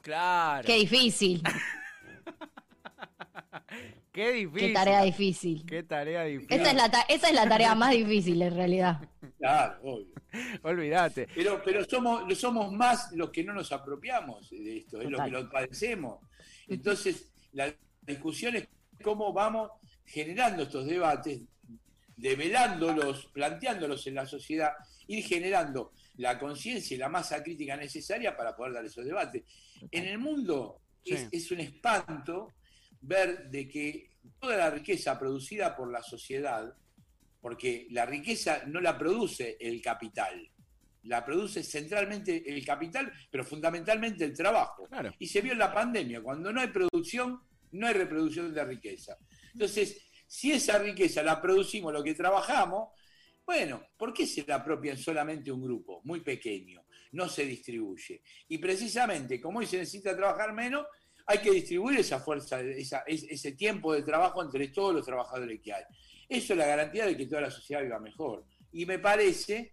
Claro. 0.00 0.64
Qué 0.64 0.76
difícil. 0.76 1.42
Qué 4.12 4.30
difícil. 4.30 4.68
Qué 4.68 4.72
tarea 4.72 5.02
difícil. 5.02 5.66
Qué 5.66 5.82
tarea 5.82 6.22
difícil. 6.22 6.60
Esa 6.60 6.70
es 6.70 6.76
la, 6.76 6.86
esa 7.08 7.28
es 7.30 7.34
la 7.34 7.48
tarea 7.48 7.74
más 7.74 7.90
difícil 7.90 8.40
en 8.42 8.54
realidad. 8.54 9.00
Claro, 9.36 9.80
obvio. 9.82 10.14
Olvídate. 10.62 11.26
Pero, 11.34 11.60
pero 11.64 11.84
somos, 11.84 12.38
somos 12.38 12.72
más 12.72 13.10
los 13.10 13.30
que 13.30 13.42
no 13.42 13.52
nos 13.52 13.72
apropiamos 13.72 14.50
de 14.50 14.76
esto, 14.76 15.00
es 15.00 15.10
lo 15.10 15.18
que 15.18 15.30
lo 15.30 15.50
padecemos. 15.50 16.20
Entonces, 16.68 17.32
la 17.54 17.74
discusión 18.02 18.54
es 18.54 18.68
cómo 19.02 19.32
vamos 19.32 19.68
generando 20.04 20.62
estos 20.62 20.86
debates, 20.86 21.40
develándolos, 22.16 23.26
planteándolos 23.26 24.06
en 24.06 24.14
la 24.14 24.26
sociedad, 24.26 24.72
ir 25.06 25.24
generando 25.24 25.92
la 26.16 26.38
conciencia 26.38 26.94
y 26.94 26.98
la 26.98 27.08
masa 27.08 27.42
crítica 27.42 27.76
necesaria 27.76 28.36
para 28.36 28.54
poder 28.54 28.74
dar 28.74 28.84
esos 28.84 29.04
debates. 29.04 29.42
En 29.90 30.04
el 30.04 30.18
mundo 30.18 30.80
es, 31.04 31.50
un 31.50 31.60
espanto 31.60 32.54
ver 33.00 33.50
de 33.50 33.68
que 33.68 34.10
toda 34.38 34.56
la 34.56 34.70
riqueza 34.70 35.18
producida 35.18 35.76
por 35.76 35.90
la 35.90 36.02
sociedad, 36.02 36.72
porque 37.40 37.86
la 37.90 38.06
riqueza 38.06 38.62
no 38.66 38.80
la 38.80 38.96
produce 38.96 39.56
el 39.60 39.82
capital, 39.82 40.50
la 41.02 41.24
produce 41.24 41.62
centralmente 41.62 42.42
el 42.46 42.64
capital, 42.64 43.12
pero 43.30 43.44
fundamentalmente 43.44 44.24
el 44.24 44.34
trabajo. 44.34 44.88
Y 45.18 45.26
se 45.26 45.42
vio 45.42 45.52
en 45.52 45.58
la 45.58 45.74
pandemia, 45.74 46.22
cuando 46.22 46.52
no 46.52 46.60
hay 46.60 46.68
producción, 46.68 47.40
no 47.72 47.86
hay 47.86 47.94
reproducción 47.94 48.54
de 48.54 48.64
riqueza. 48.64 49.18
Entonces, 49.52 50.00
si 50.34 50.50
esa 50.50 50.78
riqueza 50.78 51.22
la 51.22 51.40
producimos 51.40 51.92
lo 51.92 52.02
que 52.02 52.12
trabajamos, 52.12 52.88
bueno, 53.46 53.86
¿por 53.96 54.12
qué 54.12 54.26
se 54.26 54.44
la 54.44 54.56
apropian 54.56 54.98
solamente 54.98 55.52
un 55.52 55.62
grupo 55.62 56.00
muy 56.02 56.22
pequeño? 56.22 56.84
No 57.12 57.28
se 57.28 57.46
distribuye. 57.46 58.20
Y 58.48 58.58
precisamente, 58.58 59.40
como 59.40 59.60
hoy 59.60 59.66
se 59.66 59.78
necesita 59.78 60.16
trabajar 60.16 60.52
menos, 60.52 60.86
hay 61.24 61.38
que 61.38 61.52
distribuir 61.52 62.00
esa 62.00 62.18
fuerza, 62.18 62.60
ese 62.60 63.52
tiempo 63.52 63.94
de 63.94 64.02
trabajo 64.02 64.42
entre 64.42 64.66
todos 64.68 64.92
los 64.92 65.06
trabajadores 65.06 65.60
que 65.60 65.72
hay. 65.72 65.84
Eso 66.28 66.54
es 66.54 66.58
la 66.58 66.66
garantía 66.66 67.06
de 67.06 67.16
que 67.16 67.26
toda 67.26 67.42
la 67.42 67.50
sociedad 67.52 67.84
viva 67.84 68.00
mejor. 68.00 68.44
Y 68.72 68.86
me 68.86 68.98
parece 68.98 69.70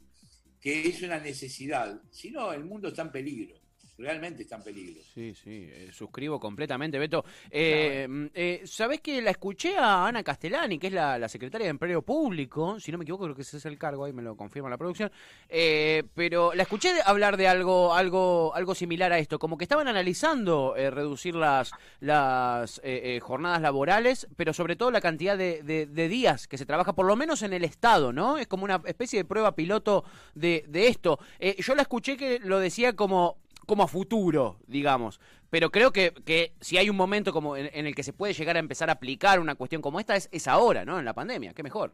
que 0.60 0.88
es 0.88 1.02
una 1.02 1.20
necesidad. 1.20 2.00
Si 2.12 2.30
no, 2.30 2.54
el 2.54 2.66
mundo 2.66 2.90
está 2.90 3.02
en 3.02 3.12
peligro 3.12 3.60
realmente 4.02 4.44
está 4.44 4.56
en 4.58 4.64
peligro. 4.64 5.02
Sí, 5.14 5.34
sí, 5.36 5.70
eh, 5.72 5.90
suscribo 5.94 6.40
completamente, 6.40 6.98
Beto. 6.98 7.24
Eh, 7.50 8.30
eh, 8.34 8.62
¿Sabés 8.66 9.00
que 9.02 9.22
la 9.22 9.32
escuché 9.32 9.78
a 9.78 10.08
Ana 10.08 10.24
Castellani, 10.24 10.80
que 10.80 10.88
es 10.88 10.94
la, 10.94 11.30
secretaria 11.30 11.66
de 11.66 11.72
Empleo 11.72 12.02
Público? 12.02 12.80
Si 12.80 12.92
no 12.92 12.98
me 12.98 13.04
equivoco, 13.04 13.26
creo 13.26 13.36
que 13.36 13.44
ese 13.44 13.58
es 13.58 13.66
el 13.66 13.78
cargo, 13.78 14.06
ahí 14.06 14.14
me 14.14 14.22
lo 14.22 14.36
confirma 14.36 14.70
la 14.70 14.78
producción. 14.78 15.12
Eh, 15.48 16.04
pero 16.16 16.54
la 16.54 16.64
escuché 16.64 16.94
hablar 17.06 17.38
de 17.38 17.48
algo, 17.48 17.94
algo, 17.94 18.54
algo 18.56 18.76
similar 18.76 19.12
a 19.14 19.20
esto, 19.20 19.40
como 19.40 19.58
que 19.58 19.66
estaban 19.66 19.88
analizando 19.88 20.74
reducir 20.76 21.36
las, 21.36 21.72
las 22.00 22.82
jornadas 23.22 23.62
laborales, 23.62 24.28
pero 24.36 24.54
sobre 24.54 24.76
todo 24.76 24.92
la 24.92 25.02
cantidad 25.02 25.38
de, 25.38 25.62
de, 25.64 26.10
días 26.10 26.48
que 26.48 26.58
se 26.58 26.66
trabaja, 26.66 26.94
por 26.94 27.06
lo 27.06 27.16
menos 27.16 27.44
en 27.44 27.54
el 27.54 27.64
Estado, 27.64 28.12
¿no? 28.12 28.38
Es 28.38 28.48
como 28.48 28.64
una 28.64 28.82
especie 28.86 29.20
de 29.20 29.26
prueba 29.26 29.56
piloto 29.56 30.04
de, 30.34 30.66
de 30.68 30.88
esto. 30.88 31.20
yo 31.58 31.76
la 31.76 31.84
escuché 31.84 32.18
que 32.18 32.40
lo 32.40 32.60
decía 32.60 32.96
como 32.96 33.38
como 33.66 33.84
a 33.84 33.88
futuro, 33.88 34.60
digamos. 34.68 35.20
Pero 35.50 35.72
creo 35.72 35.92
que, 35.92 36.14
que 36.26 36.54
si 36.62 36.78
hay 36.78 36.90
un 36.90 36.96
momento 36.96 37.34
como 37.34 37.58
en, 37.58 37.86
el 37.86 37.96
que 37.96 38.04
se 38.04 38.14
puede 38.14 38.34
llegar 38.34 38.56
a 38.56 38.60
empezar 38.60 38.90
a 38.90 38.94
aplicar 38.94 39.40
una 39.40 39.56
cuestión 39.56 39.82
como 39.82 40.00
esta, 40.00 40.16
es, 40.16 40.30
es 40.32 40.48
ahora, 40.48 40.86
¿no? 40.86 41.00
En 41.00 41.06
la 41.06 41.14
pandemia, 41.14 41.54
qué 41.54 41.64
mejor. 41.64 41.94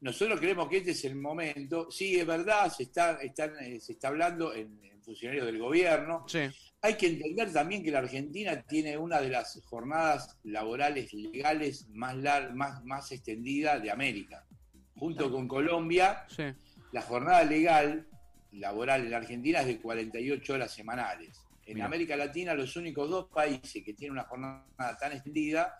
Nosotros 0.00 0.40
creemos 0.40 0.68
que 0.68 0.78
este 0.78 0.92
es 0.92 1.04
el 1.04 1.14
momento. 1.14 1.90
Sí, 1.90 2.18
es 2.18 2.26
verdad, 2.26 2.72
se 2.72 2.84
está, 2.84 3.18
eh, 3.22 3.78
se 3.80 3.92
está 3.92 4.08
hablando 4.08 4.52
en, 4.54 4.80
funcionarios 5.02 5.46
del 5.46 5.58
gobierno. 5.58 6.24
Sí. 6.28 6.40
Hay 6.80 6.94
que 6.94 7.06
entender 7.08 7.52
también 7.52 7.82
que 7.82 7.90
la 7.90 7.98
Argentina 7.98 8.62
tiene 8.62 8.96
una 8.96 9.20
de 9.20 9.30
las 9.30 9.60
jornadas 9.64 10.38
laborales 10.44 11.12
legales 11.12 11.88
más, 11.88 12.16
más, 12.54 12.84
más 12.84 13.10
extendida 13.10 13.80
de 13.80 13.90
América. 13.90 14.46
Junto 14.96 15.30
con 15.30 15.48
Colombia, 15.48 16.24
sí. 16.28 16.44
la 16.92 17.02
jornada 17.02 17.42
legal 17.42 18.06
laboral 18.52 19.06
en 19.06 19.14
Argentina 19.14 19.60
es 19.60 19.66
de 19.66 19.80
48 19.80 20.52
horas 20.54 20.72
semanales. 20.72 21.40
En 21.64 21.80
América 21.80 22.16
Latina 22.16 22.54
los 22.54 22.76
únicos 22.76 23.08
dos 23.08 23.28
países 23.28 23.84
que 23.84 23.94
tienen 23.94 24.12
una 24.12 24.24
jornada 24.24 24.96
tan 25.00 25.12
extendida 25.12 25.76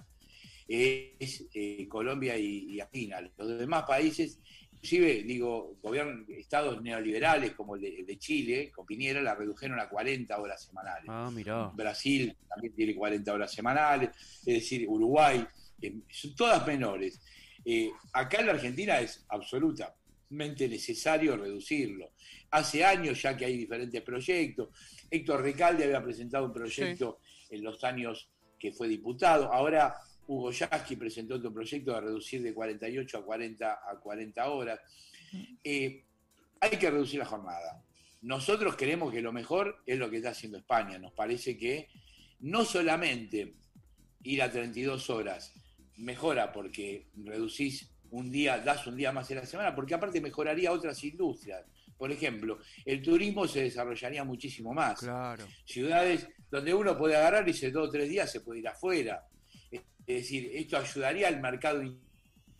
es 0.69 1.45
eh, 1.55 1.87
Colombia 1.88 2.37
y, 2.37 2.81
Argentina. 2.81 3.21
Los 3.37 3.59
demás 3.59 3.85
países, 3.85 4.38
inclusive, 4.73 5.23
digo, 5.25 5.76
gobiernos, 5.83 6.29
estados 6.31 6.81
neoliberales 6.81 7.52
como 7.52 7.76
el 7.76 8.07
de, 8.07 8.19
Chile, 8.19 8.71
con 8.71 8.87
Piñera, 8.87 9.21
la 9.21 9.35
redujeron 9.35 9.79
a 9.81 9.88
40 9.88 10.38
horas 10.38 10.62
semanales. 10.62 11.05
Ah, 11.09 11.31
mirá. 11.33 11.67
Brasil 11.75 12.35
también 12.49 12.75
tiene 12.75 12.95
40 12.95 13.33
horas 13.33 13.52
semanales, 13.52 14.11
es 14.47 14.55
decir, 14.55 14.88
Uruguay, 14.88 15.45
eh, 15.81 15.95
son 16.09 16.35
todas 16.35 16.67
menores. 16.67 17.21
Eh, 17.64 17.91
acá 18.12 18.41
en 18.41 18.47
la 18.47 18.52
Argentina 18.52 18.99
es 19.00 19.25
absolutamente 19.29 20.01
necesario 20.33 21.37
reducirlo. 21.37 22.12
Hace 22.51 22.85
años 22.85 23.21
ya 23.23 23.37
que 23.37 23.45
hay 23.45 23.57
diferentes 23.57 24.01
proyectos. 24.03 24.69
Héctor 25.11 25.43
Recalde 25.43 25.85
había 25.85 26.03
presentado 26.03 26.47
un 26.47 26.53
proyecto 26.53 27.21
en 27.51 27.62
los 27.62 27.83
años 27.85 28.31
que 28.59 28.73
fue 28.73 28.89
diputado. 28.89 29.53
Ahora 29.53 29.95
Hugo 30.27 30.51
Yasky 30.51 30.97
presentó 30.97 31.35
otro 31.35 31.53
proyecto 31.53 31.93
de 31.93 32.01
reducir 32.01 32.43
de 32.43 32.55
48 32.55 33.19
a 33.19 33.25
40, 33.25 33.73
a 33.73 34.01
40 34.01 34.51
horas. 34.51 34.81
Eh, 35.62 36.05
hay 36.61 36.71
que 36.71 36.91
reducir 36.91 37.19
la 37.19 37.27
jornada. 37.27 37.83
Nosotros 38.23 38.77
creemos 38.77 39.12
que 39.12 39.21
lo 39.21 39.33
mejor 39.33 39.83
es 39.85 39.99
lo 39.99 40.09
que 40.09 40.19
está 40.19 40.31
haciendo 40.31 40.59
España. 40.59 40.99
Nos 40.99 41.12
parece 41.12 41.57
que 41.59 41.89
no 42.41 42.65
solamente 42.65 43.55
ir 44.23 44.43
a 44.43 44.51
32 44.51 45.11
horas 45.11 45.53
mejora 45.97 46.53
porque 46.53 47.09
reducís 47.17 47.91
un 48.12 48.31
día, 48.31 48.59
das 48.59 48.87
un 48.87 48.97
día 48.97 49.11
más 49.11 49.31
en 49.31 49.38
la 49.38 49.47
semana, 49.47 49.75
porque 49.75 49.95
aparte 49.95 50.21
mejoraría 50.21 50.71
otras 50.71 51.02
industrias. 51.04 51.64
Por 51.97 52.11
ejemplo, 52.11 52.59
el 52.85 53.00
turismo 53.02 53.47
se 53.47 53.62
desarrollaría 53.62 54.25
muchísimo 54.25 54.75
más. 54.75 55.00
Claro. 55.00 55.47
Ciudades 55.64 56.28
donde 56.50 56.75
uno 56.75 56.97
puede 56.97 57.16
agarrar 57.16 57.49
y 57.49 57.52
dice 57.52 57.71
dos 57.71 57.88
o 57.88 57.90
tres 57.90 58.09
días 58.09 58.31
se 58.31 58.40
puede 58.40 58.61
ir 58.61 58.69
afuera. 58.69 59.26
Es 59.71 59.81
decir, 60.07 60.50
esto 60.52 60.76
ayudaría 60.76 61.28
al 61.28 61.40
mercado 61.40 61.83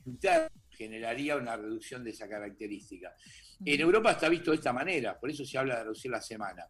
interno, 0.06 0.49
generaría 0.71 1.37
una 1.37 1.57
reducción 1.57 2.03
de 2.03 2.11
esa 2.11 2.29
característica. 2.29 3.14
En 3.64 3.81
Europa 3.81 4.12
está 4.12 4.29
visto 4.29 4.53
de 4.53 4.57
esta 4.57 4.72
manera, 4.72 5.18
por 5.18 5.31
eso 5.31 5.44
se 5.44 5.59
habla 5.59 5.77
de 5.77 5.83
reducir 5.85 6.11
la 6.11 6.20
semana, 6.20 6.66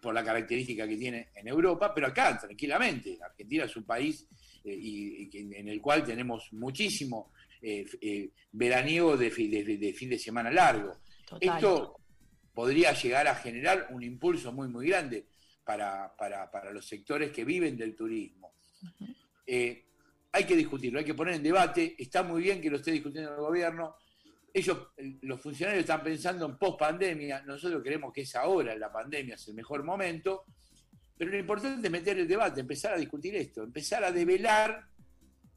por 0.00 0.14
la 0.14 0.24
característica 0.24 0.88
que 0.88 0.96
tiene 0.96 1.28
en 1.34 1.48
Europa, 1.48 1.92
pero 1.94 2.06
acá, 2.06 2.38
tranquilamente. 2.38 3.18
Argentina 3.22 3.64
es 3.64 3.76
un 3.76 3.84
país 3.84 4.26
eh, 4.64 4.74
y, 4.74 5.30
en 5.32 5.68
el 5.68 5.80
cual 5.80 6.04
tenemos 6.04 6.52
muchísimo 6.52 7.32
eh, 7.62 7.86
eh, 8.00 8.30
veraniego 8.52 9.16
de, 9.16 9.30
de, 9.30 9.92
fin 9.92 10.10
de 10.10 10.18
semana 10.18 10.50
largo. 10.50 10.98
Esto 11.40 12.00
podría 12.54 12.92
llegar 12.92 13.28
a 13.28 13.34
generar 13.34 13.88
un 13.90 14.02
impulso 14.02 14.52
muy, 14.52 14.68
muy 14.68 14.88
grande 14.88 15.26
para, 15.64 16.72
los 16.72 16.86
sectores 16.86 17.30
que 17.30 17.44
viven 17.44 17.76
del 17.76 17.94
turismo. 17.94 18.54
Eh, 19.46 19.84
hay 20.32 20.44
que 20.44 20.56
discutirlo, 20.56 20.98
hay 20.98 21.04
que 21.04 21.14
poner 21.14 21.34
en 21.34 21.42
debate. 21.42 21.94
Está 21.98 22.22
muy 22.22 22.42
bien 22.42 22.60
que 22.60 22.70
lo 22.70 22.76
esté 22.76 22.92
discutiendo 22.92 23.34
el 23.34 23.40
gobierno. 23.40 23.96
Ellos, 24.52 24.88
los 25.22 25.40
funcionarios 25.40 25.82
están 25.82 26.02
pensando 26.02 26.46
en 26.46 26.58
post 26.58 26.78
pandemia. 26.78 27.42
Nosotros 27.42 27.82
creemos 27.82 28.12
que 28.12 28.22
es 28.22 28.34
ahora, 28.34 28.74
la 28.76 28.92
pandemia 28.92 29.34
es 29.34 29.48
el 29.48 29.54
mejor 29.54 29.84
momento. 29.84 30.44
Pero 31.16 31.30
lo 31.32 31.38
importante 31.38 31.86
es 31.86 31.92
meter 31.92 32.18
el 32.18 32.26
debate, 32.26 32.60
empezar 32.60 32.94
a 32.94 32.96
discutir 32.96 33.36
esto, 33.36 33.62
empezar 33.62 34.02
a 34.02 34.10
develar 34.10 34.89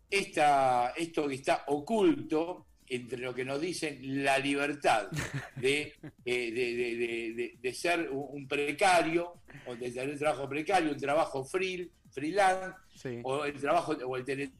esta, 0.09 0.93
esto 0.95 1.27
que 1.27 1.35
está 1.35 1.63
oculto 1.67 2.67
entre 2.87 3.19
lo 3.19 3.33
que 3.33 3.45
nos 3.45 3.59
dicen 3.59 4.23
la 4.23 4.37
libertad 4.37 5.09
de, 5.55 5.93
eh, 6.25 7.55
de, 7.59 7.73
ser 7.73 8.09
un 8.11 8.47
precario, 8.47 9.41
o 9.65 9.75
de 9.75 9.91
tener 9.91 10.09
un 10.09 10.19
trabajo 10.19 10.47
precario, 10.47 10.91
un 10.91 10.99
trabajo 10.99 11.43
free, 11.43 11.91
freelance, 12.11 12.75
o 13.23 13.45
el 13.45 13.59
trabajo 13.59 13.93
o 13.93 14.17
el 14.17 14.51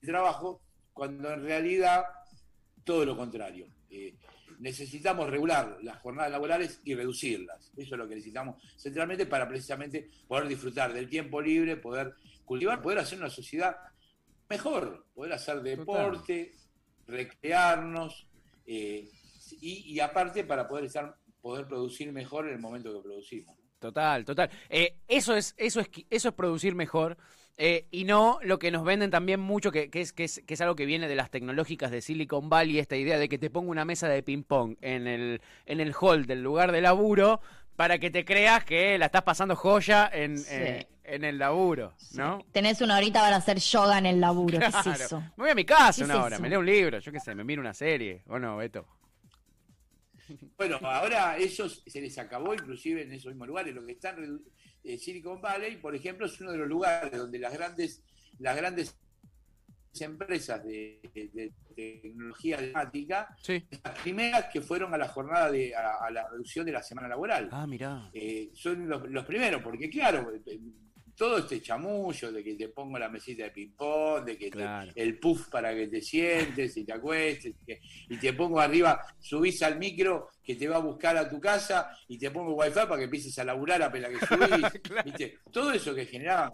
trabajo 0.00 0.62
cuando 0.92 1.32
en 1.32 1.42
realidad 1.44 2.04
todo 2.84 3.04
lo 3.04 3.16
contrario. 3.16 3.66
Eh, 3.90 4.14
necesitamos 4.58 5.30
regular 5.30 5.78
las 5.82 5.98
jornadas 5.98 6.30
laborales 6.30 6.80
y 6.84 6.94
reducirlas. 6.94 7.70
Eso 7.76 7.94
es 7.94 7.98
lo 7.98 8.08
que 8.08 8.16
necesitamos 8.16 8.62
centralmente 8.76 9.26
para 9.26 9.48
precisamente 9.48 10.08
poder 10.26 10.48
disfrutar 10.48 10.92
del 10.92 11.08
tiempo 11.08 11.40
libre, 11.40 11.76
poder 11.76 12.14
cultivar, 12.48 12.82
poder 12.82 12.98
hacer 12.98 13.18
una 13.18 13.30
sociedad 13.30 13.76
mejor, 14.48 15.06
poder 15.14 15.34
hacer 15.34 15.62
deporte, 15.62 16.54
recrearnos 17.06 18.26
eh, 18.66 19.08
y, 19.60 20.00
aparte 20.00 20.44
para 20.44 20.66
poder 20.66 20.86
estar 20.86 21.16
poder 21.40 21.66
producir 21.66 22.12
mejor 22.12 22.48
en 22.48 22.54
el 22.54 22.60
momento 22.60 22.92
que 22.92 23.00
producimos. 23.00 23.56
Total, 23.78 24.24
total. 24.24 24.50
Eh, 24.68 24.96
eso 25.06 25.36
es 25.36 25.54
eso 25.56 25.80
es 25.80 25.88
eso 26.10 26.28
es 26.28 26.34
producir 26.34 26.74
mejor. 26.74 27.16
Eh, 27.60 27.86
y 27.90 28.04
no 28.04 28.38
lo 28.42 28.60
que 28.60 28.70
nos 28.70 28.84
venden 28.84 29.10
también 29.10 29.40
mucho, 29.40 29.72
que, 29.72 29.90
es, 29.92 30.12
que, 30.12 30.24
es, 30.24 30.42
que 30.46 30.54
es 30.54 30.60
algo 30.60 30.76
que 30.76 30.86
viene 30.86 31.08
de 31.08 31.16
las 31.16 31.28
tecnológicas 31.28 31.90
de 31.90 32.00
Silicon 32.00 32.48
Valley, 32.48 32.78
esta 32.78 32.94
idea 32.94 33.18
de 33.18 33.28
que 33.28 33.36
te 33.36 33.50
pongo 33.50 33.72
una 33.72 33.84
mesa 33.84 34.08
de 34.08 34.22
ping-pong 34.22 34.76
en 34.80 35.08
el, 35.08 35.40
en 35.66 35.80
el 35.80 35.92
hall 36.00 36.26
del 36.26 36.40
lugar 36.40 36.70
de 36.70 36.80
laburo 36.82 37.40
para 37.78 38.00
que 38.00 38.10
te 38.10 38.24
creas 38.24 38.64
que 38.64 38.98
la 38.98 39.06
estás 39.06 39.22
pasando 39.22 39.54
joya 39.54 40.10
en, 40.12 40.34
en 41.04 41.24
el 41.24 41.38
laburo, 41.38 41.94
¿no? 42.14 42.44
Tenés 42.50 42.80
una 42.80 42.96
horita 42.96 43.20
para 43.20 43.36
hacer 43.36 43.60
yoga 43.60 43.98
en 43.98 44.06
el 44.06 44.20
laburo, 44.20 44.58
¿qué 44.58 44.66
es 44.66 45.00
eso? 45.00 45.20
Me 45.36 45.44
voy 45.44 45.50
a 45.50 45.54
mi 45.54 45.64
casa 45.64 46.04
una 46.04 46.24
hora, 46.24 46.40
me 46.40 46.48
leo 46.48 46.58
un 46.58 46.66
libro, 46.66 46.98
yo 46.98 47.12
qué 47.12 47.20
sé, 47.20 47.36
me 47.36 47.44
miro 47.44 47.60
una 47.60 47.72
serie, 47.72 48.24
¿o 48.26 48.36
no, 48.36 48.56
Beto? 48.56 48.84
Bueno, 50.56 50.80
ahora 50.82 51.36
eso 51.36 51.68
se 51.68 52.00
les 52.00 52.18
acabó 52.18 52.52
inclusive 52.52 53.02
en 53.02 53.12
esos 53.12 53.26
mismos 53.26 53.46
lugares. 53.46 53.72
Lo 53.72 53.86
que 53.86 53.92
están 53.92 54.24
en 54.24 54.42
eh, 54.82 54.98
Silicon 54.98 55.40
Valley, 55.40 55.76
por 55.76 55.94
ejemplo, 55.94 56.26
es 56.26 56.40
uno 56.40 56.50
de 56.50 56.58
los 56.58 56.66
lugares 56.66 57.16
donde 57.16 57.38
las 57.38 57.52
grandes, 57.52 58.02
las 58.40 58.56
grandes 58.56 58.96
empresas 60.02 60.64
de, 60.64 61.00
tecnología 61.74 62.56
climática, 62.56 63.36
las 63.84 63.98
primeras 64.02 64.46
que 64.52 64.60
fueron 64.60 64.92
a 64.94 64.98
la 64.98 65.08
jornada 65.08 65.50
de 65.50 65.74
a, 65.74 66.10
la 66.10 66.28
reducción 66.28 66.66
de 66.66 66.72
la 66.72 66.82
semana 66.82 67.08
laboral. 67.08 67.48
Ah, 67.52 67.66
mirá. 67.66 68.10
Eh, 68.12 68.50
son 68.54 68.88
los, 68.88 69.08
los, 69.08 69.24
primeros, 69.24 69.62
porque 69.62 69.88
claro, 69.88 70.32
todo 71.18 71.38
este 71.38 71.60
chamullo 71.60 72.30
de 72.30 72.44
que 72.44 72.54
te 72.54 72.68
pongo 72.68 72.96
la 72.96 73.08
mesita 73.08 73.42
de 73.42 73.50
ping-pong, 73.50 74.24
de 74.24 74.38
que 74.38 74.50
el 74.94 75.18
puff 75.18 75.48
para 75.48 75.74
que 75.74 75.88
te 75.88 76.00
sientes 76.00 76.76
y 76.76 76.84
te 76.84 76.92
acuestes, 76.92 77.56
y 78.08 78.16
te 78.16 78.32
pongo 78.34 78.60
arriba, 78.60 79.04
subís 79.18 79.60
al 79.64 79.78
micro 79.78 80.28
que 80.42 80.54
te 80.54 80.68
va 80.68 80.76
a 80.76 80.80
buscar 80.80 81.16
a 81.16 81.28
tu 81.28 81.40
casa 81.40 81.90
y 82.06 82.16
te 82.16 82.30
pongo 82.30 82.54
wifi 82.54 82.72
para 82.72 82.98
que 82.98 83.04
empieces 83.04 83.36
a 83.40 83.44
laburar 83.44 83.82
a 83.82 83.90
pela 83.90 84.08
que 84.08 84.24
subís. 84.24 85.34
Todo 85.52 85.72
eso 85.72 85.92
que 85.92 86.06
generaba 86.06 86.52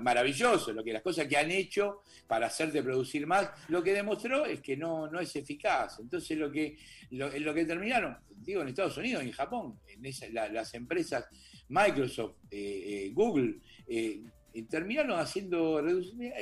maravilloso, 0.00 0.72
lo 0.72 0.84
que 0.84 0.92
las 0.92 1.02
cosas 1.02 1.26
que 1.26 1.36
han 1.36 1.50
hecho 1.50 2.02
para 2.26 2.46
hacerte 2.46 2.82
producir 2.82 3.26
más, 3.26 3.50
lo 3.68 3.82
que 3.82 3.92
demostró 3.92 4.44
es 4.44 4.60
que 4.60 4.76
no, 4.76 5.08
no 5.10 5.20
es 5.20 5.34
eficaz. 5.36 5.98
Entonces 6.00 6.36
lo 6.36 6.50
que, 6.50 6.76
lo, 7.10 7.30
lo 7.38 7.54
que 7.54 7.64
terminaron, 7.64 8.16
digo 8.30 8.62
en 8.62 8.68
Estados 8.68 8.96
Unidos, 8.96 9.22
en 9.22 9.32
Japón, 9.32 9.78
en 9.88 10.34
las 10.54 10.74
empresas 10.74 11.26
Microsoft, 11.68 12.36
eh, 12.50 13.06
eh, 13.06 13.10
Google, 13.12 13.56
eh, 13.86 14.22
terminaron 14.68 15.20
haciendo 15.20 15.80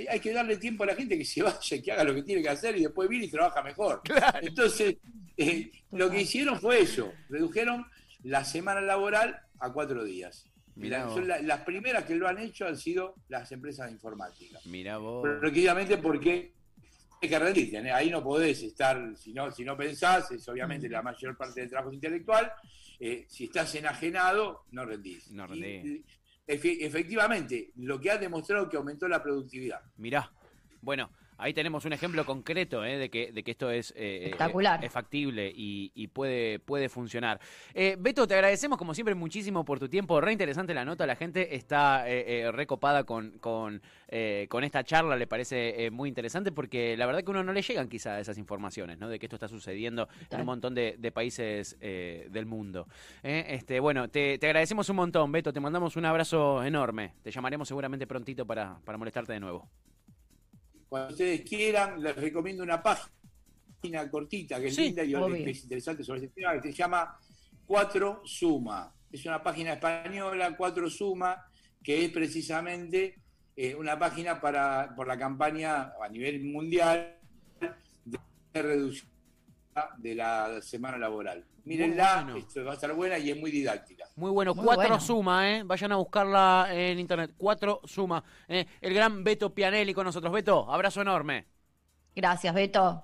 hay 0.09 0.21
que 0.21 0.33
darle 0.33 0.57
tiempo 0.57 0.85
a 0.85 0.87
la 0.87 0.95
gente 0.95 1.19
que 1.19 1.25
se 1.25 1.43
vaya, 1.43 1.83
que 1.83 1.93
haga 1.93 2.05
lo 2.05 2.15
que 2.15 2.23
tiene 2.23 2.43
que 2.43 2.49
hacer 2.49 2.77
y 2.77 2.83
después 2.83 3.09
viene 3.09 3.27
y 3.27 3.31
trabaja 3.31 3.63
mejor. 3.63 4.01
Entonces, 4.41 4.97
lo 5.91 6.11
que 6.11 6.23
hicieron 6.23 6.59
fue 6.59 6.81
eso, 6.81 7.13
redujeron 7.29 7.85
la 8.23 8.45
semana 8.45 8.81
laboral 8.81 9.39
a 9.59 9.73
cuatro 9.73 10.05
días. 10.05 10.47
Mira, 10.77 11.09
las 11.43 11.61
primeras 11.63 12.05
que 12.05 12.15
lo 12.15 12.29
han 12.29 12.39
hecho 12.39 12.67
han 12.67 12.77
sido 12.77 13.17
las 13.29 13.51
empresas 13.51 13.87
de 13.87 13.93
informática. 13.93 14.59
Mira 14.67 14.99
vos. 14.99 15.27
Precisamente 15.41 15.97
porque 15.97 16.53
hay 17.23 17.29
que 17.29 17.39
rendirte, 17.39 17.79
¿eh? 17.79 17.91
ahí 17.91 18.11
no 18.11 18.23
podés 18.23 18.63
estar, 18.63 19.17
si 19.17 19.33
no, 19.33 19.51
si 19.51 19.65
no 19.65 19.77
pensás, 19.77 20.31
es 20.31 20.47
obviamente 20.49 20.89
la 20.89 21.03
mayor 21.03 21.35
parte 21.37 21.61
del 21.61 21.71
trabajo 21.71 21.93
intelectual, 21.93 22.53
eh, 23.01 23.25
si 23.27 23.45
estás 23.45 23.75
enajenado, 23.75 24.65
no 24.73 24.85
rendís. 24.85 25.31
No 25.31 25.47
rendís. 25.47 26.05
efectivamente, 26.47 27.71
lo 27.77 27.99
que 27.99 28.11
ha 28.11 28.19
demostrado 28.19 28.69
que 28.69 28.77
aumentó 28.77 29.09
la 29.09 29.23
productividad. 29.23 29.81
Mirá, 29.97 30.31
bueno, 30.83 31.11
Ahí 31.39 31.53
tenemos 31.53 31.85
un 31.85 31.93
ejemplo 31.93 32.25
concreto 32.25 32.85
¿eh? 32.85 32.97
de, 32.97 33.11
que, 33.11 33.31
de 33.33 33.43
que 33.43 33.51
esto 33.51 33.71
es, 33.71 33.93
eh, 33.97 34.35
es 34.83 34.93
factible 34.93 35.53
y, 35.55 36.07
puede, 36.09 36.59
puede 36.59 36.89
funcionar. 36.89 37.41
Eh, 37.75 37.97
Beto, 37.99 38.27
te 38.27 38.35
agradecemos 38.35 38.79
como 38.79 38.95
siempre 38.95 39.15
muchísimo 39.15 39.65
por 39.65 39.79
tu 39.79 39.89
tiempo. 39.89 40.21
Re 40.21 40.33
interesante 40.33 40.73
la 40.73 40.85
nota, 40.85 41.07
la 41.07 41.17
gente 41.17 41.55
está 41.55 42.05
recopada 42.53 43.05
con, 43.05 43.39
con, 43.39 43.83
con 44.49 44.65
esta 44.65 44.85
charla, 44.85 45.17
le 45.17 45.27
parece 45.27 45.91
muy 45.91 46.09
interesante 46.09 46.53
porque 46.53 46.97
la 46.97 47.07
verdad 47.07 47.23
que 47.23 47.31
uno 47.31 47.45
no 47.45 47.53
le 47.53 47.63
llegan 47.63 47.89
quizá 47.89 48.19
esas 48.19 48.39
informaciones 48.39 48.99
¿no? 48.99 49.09
de 49.09 49.19
que 49.19 49.27
esto 49.27 49.37
está 49.37 49.49
sucediendo 49.49 50.09
en 50.31 50.41
un 50.41 50.47
montón 50.47 50.75
de, 50.75 51.13
países 51.13 51.79
del 51.81 52.47
mundo. 52.47 52.87
Este, 53.23 53.81
bueno, 53.81 54.09
te, 54.09 54.39
te, 54.39 54.47
agradecemos 54.47 54.89
un 54.89 54.97
montón, 54.97 55.33
Beto, 55.33 55.53
te 55.53 55.61
mandamos 55.61 55.97
un 55.97 56.05
abrazo 56.07 56.65
enorme. 56.65 57.13
Te 57.23 57.31
llamaremos 57.31 57.69
seguramente 57.69 58.07
prontito 58.07 58.47
para, 58.47 58.79
para 58.85 58.99
molestarte 58.99 59.33
de 59.33 59.41
nuevo. 59.41 59.69
Cuando 60.97 61.13
ustedes 61.13 61.43
quieran, 61.43 62.03
les 62.03 62.17
recomiendo 62.17 62.63
una 62.63 62.83
página 62.83 64.11
cortita 64.11 64.59
que 64.59 64.69
es 64.69 64.79
linda 64.79 65.05
y 65.05 65.13
que 65.13 65.51
es 65.51 65.63
interesante 65.65 66.03
sobre 66.03 66.25
este 66.25 66.41
tema, 66.41 66.59
que 66.59 66.73
se 66.73 66.73
llama 66.73 67.19
Cuatro 67.67 68.23
Suma. 68.25 68.95
Es 69.13 69.27
una 69.27 69.43
página 69.43 69.75
española, 69.75 70.57
Cuatro 70.57 70.89
Suma, 70.89 71.45
que 71.83 72.07
es 72.07 72.11
precisamente 72.11 73.15
eh, 73.55 73.75
una 73.75 73.99
página 73.99 74.41
para 74.41 74.95
por 74.97 75.07
la 75.07 75.19
campaña 75.19 75.93
a 76.03 76.09
nivel 76.09 76.43
mundial 76.45 77.19
de 77.61 78.63
reducción 78.63 79.16
de 79.99 80.15
la 80.15 80.61
semana 80.63 80.99
laboral. 80.99 81.45
Mírenla, 81.65 82.35
esto 82.37 82.65
va 82.65 82.73
a 82.73 82.75
estar 82.75 82.93
buena 82.95 83.19
y 83.19 83.31
es 83.31 83.37
muy 83.37 83.51
didáctica. 83.51 84.07
Muy 84.15 84.31
bueno, 84.31 84.55
cuatro 84.55 85.01
suma, 85.01 85.51
¿eh? 85.51 85.63
Vayan 85.65 85.93
a 85.93 85.97
buscarla 85.97 86.69
en 86.71 86.99
internet. 86.99 87.33
Cuatro 87.37 87.81
suma. 87.85 88.23
¿eh? 88.49 88.67
El 88.81 88.95
gran 88.95 89.25
Beto 89.25 89.53
Pianelli 89.53 89.93
con 89.93 90.05
nosotros. 90.05 90.33
Beto, 90.33 90.71
abrazo 90.73 91.03
enorme. 91.03 91.47
Gracias, 92.15 92.55
Beto. 92.55 93.03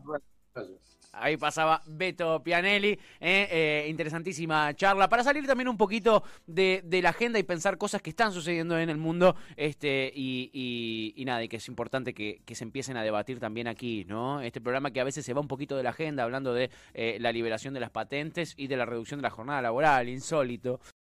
Ahí 1.14 1.36
pasaba 1.36 1.82
Beto 1.86 2.42
Pianelli, 2.42 2.98
¿eh? 3.20 3.46
Eh, 3.50 3.86
interesantísima 3.90 4.74
charla. 4.74 5.10
Para 5.10 5.22
salir 5.22 5.46
también 5.46 5.68
un 5.68 5.76
poquito 5.76 6.22
de, 6.46 6.82
la 7.02 7.10
agenda 7.10 7.38
y 7.38 7.42
pensar 7.42 7.76
cosas 7.76 8.00
que 8.00 8.08
están 8.08 8.32
sucediendo 8.32 8.78
en 8.78 8.88
el 8.88 8.96
mundo, 8.96 9.36
este, 9.56 10.10
y, 10.14 11.22
nada, 11.26 11.44
y 11.44 11.48
que 11.48 11.56
es 11.58 11.68
importante 11.68 12.14
que, 12.14 12.40
se 12.52 12.64
empiecen 12.64 12.96
a 12.96 13.02
debatir 13.02 13.40
también 13.40 13.68
aquí, 13.68 14.06
¿no? 14.06 14.40
Este 14.40 14.62
programa 14.62 14.90
que 14.90 15.00
a 15.00 15.04
veces 15.04 15.24
se 15.24 15.34
va 15.34 15.40
un 15.42 15.48
poquito 15.48 15.76
de 15.76 15.82
la 15.82 15.90
agenda, 15.90 16.22
hablando 16.22 16.54
de 16.54 16.70
eh, 16.94 17.18
la 17.20 17.30
liberación 17.30 17.74
de 17.74 17.80
las 17.80 17.90
patentes 17.90 18.54
y 18.56 18.66
de 18.68 18.76
la 18.78 18.86
reducción 18.86 19.18
de 19.18 19.22
la 19.22 19.30
jornada 19.30 19.60
laboral, 19.60 20.08
insólito. 20.08 20.80